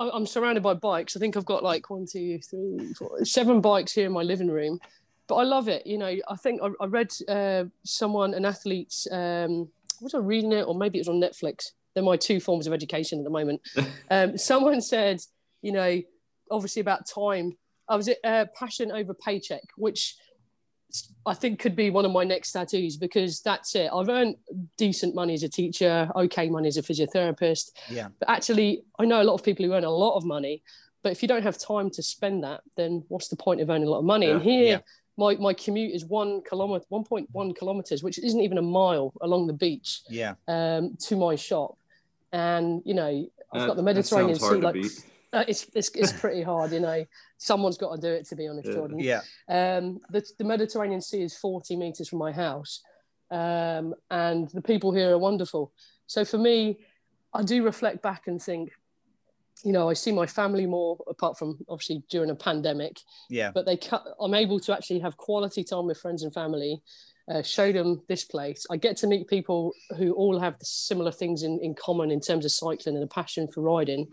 I'm 0.00 0.26
surrounded 0.26 0.62
by 0.62 0.74
bikes. 0.74 1.16
I 1.16 1.20
think 1.20 1.36
I've 1.36 1.44
got 1.44 1.62
like 1.62 1.90
one, 1.90 2.06
two, 2.10 2.38
three, 2.38 2.94
four, 2.94 3.24
seven 3.24 3.60
bikes 3.60 3.92
here 3.92 4.06
in 4.06 4.12
my 4.12 4.22
living 4.22 4.50
room. 4.50 4.80
But 5.26 5.36
I 5.36 5.42
love 5.44 5.68
it. 5.68 5.86
You 5.86 5.98
know, 5.98 6.06
I 6.06 6.36
think 6.36 6.60
I, 6.62 6.70
I 6.80 6.86
read 6.86 7.12
uh, 7.28 7.64
someone, 7.84 8.34
an 8.34 8.44
athlete's, 8.44 9.06
um, 9.12 9.68
was 10.00 10.14
I 10.14 10.18
reading 10.18 10.52
it 10.52 10.62
or 10.62 10.74
maybe 10.74 10.98
it 10.98 11.02
was 11.02 11.08
on 11.08 11.20
Netflix? 11.20 11.72
They're 11.94 12.02
my 12.02 12.16
two 12.16 12.40
forms 12.40 12.66
of 12.66 12.72
education 12.72 13.18
at 13.18 13.24
the 13.24 13.30
moment. 13.30 13.60
um, 14.10 14.38
someone 14.38 14.80
said, 14.80 15.20
you 15.62 15.72
know, 15.72 16.00
obviously 16.50 16.80
about 16.80 17.06
time. 17.06 17.56
I 17.88 17.96
was 17.96 18.08
uh, 18.24 18.46
passion 18.58 18.90
over 18.90 19.12
paycheck, 19.12 19.62
which 19.76 20.16
I 21.26 21.34
think 21.34 21.60
could 21.60 21.76
be 21.76 21.90
one 21.90 22.04
of 22.04 22.12
my 22.12 22.24
next 22.24 22.52
tattoos 22.52 22.96
because 22.96 23.40
that's 23.40 23.74
it. 23.74 23.90
I've 23.92 24.08
earned 24.08 24.36
decent 24.76 25.14
money 25.14 25.34
as 25.34 25.42
a 25.42 25.48
teacher, 25.48 26.10
okay 26.16 26.48
money 26.48 26.68
as 26.68 26.76
a 26.76 26.82
physiotherapist. 26.82 27.72
Yeah. 27.88 28.08
But 28.18 28.30
actually, 28.30 28.82
I 28.98 29.04
know 29.04 29.22
a 29.22 29.24
lot 29.24 29.34
of 29.34 29.44
people 29.44 29.64
who 29.64 29.74
earn 29.74 29.84
a 29.84 29.90
lot 29.90 30.16
of 30.16 30.24
money, 30.24 30.62
but 31.02 31.12
if 31.12 31.22
you 31.22 31.28
don't 31.28 31.42
have 31.42 31.58
time 31.58 31.90
to 31.90 32.02
spend 32.02 32.44
that, 32.44 32.60
then 32.76 33.04
what's 33.08 33.28
the 33.28 33.36
point 33.36 33.60
of 33.60 33.70
earning 33.70 33.88
a 33.88 33.90
lot 33.90 34.00
of 34.00 34.04
money? 34.04 34.26
Yeah. 34.26 34.32
And 34.32 34.42
here, 34.42 34.66
yeah. 34.66 34.78
my, 35.16 35.36
my 35.36 35.54
commute 35.54 35.94
is 35.94 36.04
one 36.04 36.42
kilometer, 36.42 36.84
1.1 36.90 37.56
kilometers, 37.56 38.02
which 38.02 38.18
isn't 38.18 38.40
even 38.40 38.58
a 38.58 38.62
mile 38.62 39.12
along 39.20 39.46
the 39.46 39.52
beach. 39.52 40.00
Yeah. 40.08 40.34
Um, 40.48 40.96
to 41.06 41.16
my 41.16 41.36
shop, 41.36 41.76
and 42.32 42.82
you 42.84 42.94
know, 42.94 43.28
I've 43.52 43.60
that, 43.60 43.66
got 43.66 43.76
the 43.76 43.82
Mediterranean 43.82 44.38
Sea 44.38 44.56
like. 44.56 44.84
It's, 45.32 45.66
it's 45.74 45.90
it's 45.94 46.12
pretty 46.20 46.42
hard, 46.42 46.72
you 46.72 46.80
know. 46.80 47.04
Someone's 47.38 47.78
got 47.78 47.94
to 47.94 48.00
do 48.00 48.12
it, 48.12 48.26
to 48.26 48.36
be 48.36 48.48
honest, 48.48 48.70
Jordan. 48.72 48.98
Yeah. 48.98 49.20
Um, 49.48 50.00
the 50.10 50.24
the 50.38 50.44
Mediterranean 50.44 51.00
Sea 51.00 51.22
is 51.22 51.36
forty 51.36 51.76
meters 51.76 52.08
from 52.08 52.18
my 52.18 52.32
house, 52.32 52.82
um, 53.30 53.94
and 54.10 54.48
the 54.50 54.62
people 54.62 54.92
here 54.92 55.10
are 55.10 55.18
wonderful. 55.18 55.72
So 56.06 56.24
for 56.24 56.38
me, 56.38 56.78
I 57.32 57.42
do 57.42 57.62
reflect 57.62 58.02
back 58.02 58.26
and 58.26 58.42
think, 58.42 58.72
you 59.64 59.72
know, 59.72 59.88
I 59.88 59.92
see 59.92 60.12
my 60.12 60.26
family 60.26 60.66
more, 60.66 60.98
apart 61.08 61.38
from 61.38 61.58
obviously 61.68 62.02
during 62.10 62.30
a 62.30 62.34
pandemic. 62.34 62.98
Yeah. 63.28 63.52
But 63.52 63.66
they, 63.66 63.78
I'm 64.20 64.34
able 64.34 64.58
to 64.60 64.72
actually 64.72 65.00
have 65.00 65.16
quality 65.16 65.62
time 65.62 65.86
with 65.86 65.98
friends 65.98 66.22
and 66.22 66.34
family, 66.34 66.82
uh, 67.30 67.42
show 67.42 67.70
them 67.70 68.02
this 68.08 68.24
place. 68.24 68.66
I 68.70 68.76
get 68.76 68.96
to 68.98 69.06
meet 69.06 69.28
people 69.28 69.72
who 69.96 70.12
all 70.14 70.40
have 70.40 70.56
similar 70.62 71.12
things 71.12 71.42
in, 71.42 71.60
in 71.60 71.74
common 71.74 72.10
in 72.10 72.20
terms 72.20 72.44
of 72.44 72.52
cycling 72.52 72.96
and 72.96 73.04
a 73.04 73.08
passion 73.08 73.46
for 73.46 73.60
riding. 73.60 74.08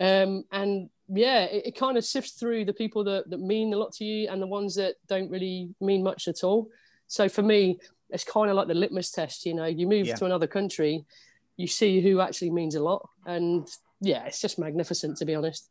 Um, 0.00 0.44
and 0.52 0.90
yeah, 1.08 1.44
it, 1.44 1.66
it 1.66 1.76
kind 1.76 1.96
of 1.96 2.04
sifts 2.04 2.32
through 2.32 2.64
the 2.64 2.72
people 2.72 3.04
that, 3.04 3.30
that 3.30 3.40
mean 3.40 3.72
a 3.72 3.76
lot 3.76 3.92
to 3.94 4.04
you 4.04 4.28
and 4.28 4.42
the 4.42 4.46
ones 4.46 4.74
that 4.74 4.96
don't 5.06 5.30
really 5.30 5.74
mean 5.80 6.02
much 6.02 6.28
at 6.28 6.42
all. 6.44 6.68
So 7.06 7.28
for 7.28 7.42
me, 7.42 7.78
it's 8.10 8.24
kind 8.24 8.50
of 8.50 8.56
like 8.56 8.68
the 8.68 8.74
litmus 8.74 9.10
test. 9.10 9.46
You 9.46 9.54
know, 9.54 9.66
you 9.66 9.86
move 9.86 10.06
Yeah. 10.06 10.16
to 10.16 10.24
another 10.24 10.46
country, 10.46 11.04
you 11.56 11.66
see 11.66 12.00
who 12.00 12.20
actually 12.20 12.50
means 12.50 12.74
a 12.74 12.82
lot, 12.82 13.08
and 13.24 13.66
yeah, 14.00 14.24
it's 14.24 14.40
just 14.40 14.58
magnificent 14.58 15.16
to 15.18 15.24
be 15.24 15.34
honest. 15.34 15.70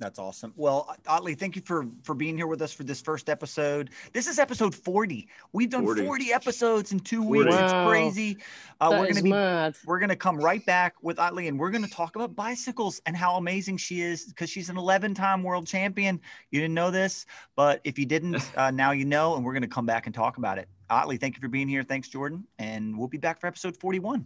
That's 0.00 0.18
awesome. 0.18 0.52
Well, 0.56 0.94
Otley, 1.06 1.34
thank 1.34 1.54
you 1.54 1.62
for 1.64 1.86
for 2.02 2.14
being 2.14 2.36
here 2.36 2.48
with 2.48 2.60
us 2.62 2.72
for 2.72 2.82
this 2.82 3.00
first 3.00 3.28
episode. 3.30 3.90
This 4.12 4.26
is 4.26 4.40
episode 4.40 4.74
40. 4.74 5.28
We've 5.52 5.70
done 5.70 5.84
40, 5.84 6.04
40. 6.04 6.32
episodes 6.32 6.92
in 6.92 6.98
two 6.98 7.22
40. 7.22 7.30
weeks. 7.44 7.54
Wow. 7.54 7.64
It's 7.64 7.88
crazy. 7.88 8.38
Uh, 8.80 8.90
That 8.90 9.00
we're 9.00 9.08
gonna 9.08 9.22
be 9.22 9.30
mad. 9.30 9.76
we're 9.86 10.00
gonna 10.00 10.16
come 10.16 10.36
right 10.36 10.64
back 10.66 10.94
with 11.02 11.18
Otley 11.20 11.46
and 11.46 11.58
we're 11.58 11.70
gonna 11.70 11.86
talk 11.86 12.16
about 12.16 12.34
bicycles 12.34 13.00
and 13.06 13.16
how 13.16 13.36
amazing 13.36 13.76
she 13.76 14.00
is 14.00 14.24
because 14.26 14.50
she's 14.50 14.68
an 14.68 14.76
11-time 14.76 15.44
world 15.44 15.66
champion. 15.66 16.20
You 16.50 16.60
didn't 16.60 16.74
know 16.74 16.90
this, 16.90 17.24
but 17.54 17.80
if 17.84 17.96
you 17.96 18.04
didn't, 18.04 18.42
uh, 18.56 18.72
now 18.72 18.90
you 18.90 19.04
know, 19.04 19.36
and 19.36 19.44
we're 19.44 19.54
gonna 19.54 19.68
come 19.68 19.86
back 19.86 20.06
and 20.06 20.14
talk 20.14 20.38
about 20.38 20.58
it. 20.58 20.68
Otley, 20.90 21.18
thank 21.18 21.36
you 21.36 21.40
for 21.40 21.48
being 21.48 21.68
here. 21.68 21.84
Thanks, 21.84 22.08
Jordan, 22.08 22.44
and 22.58 22.98
we'll 22.98 23.08
be 23.08 23.18
back 23.18 23.40
for 23.40 23.46
episode 23.46 23.76
41. 23.76 24.24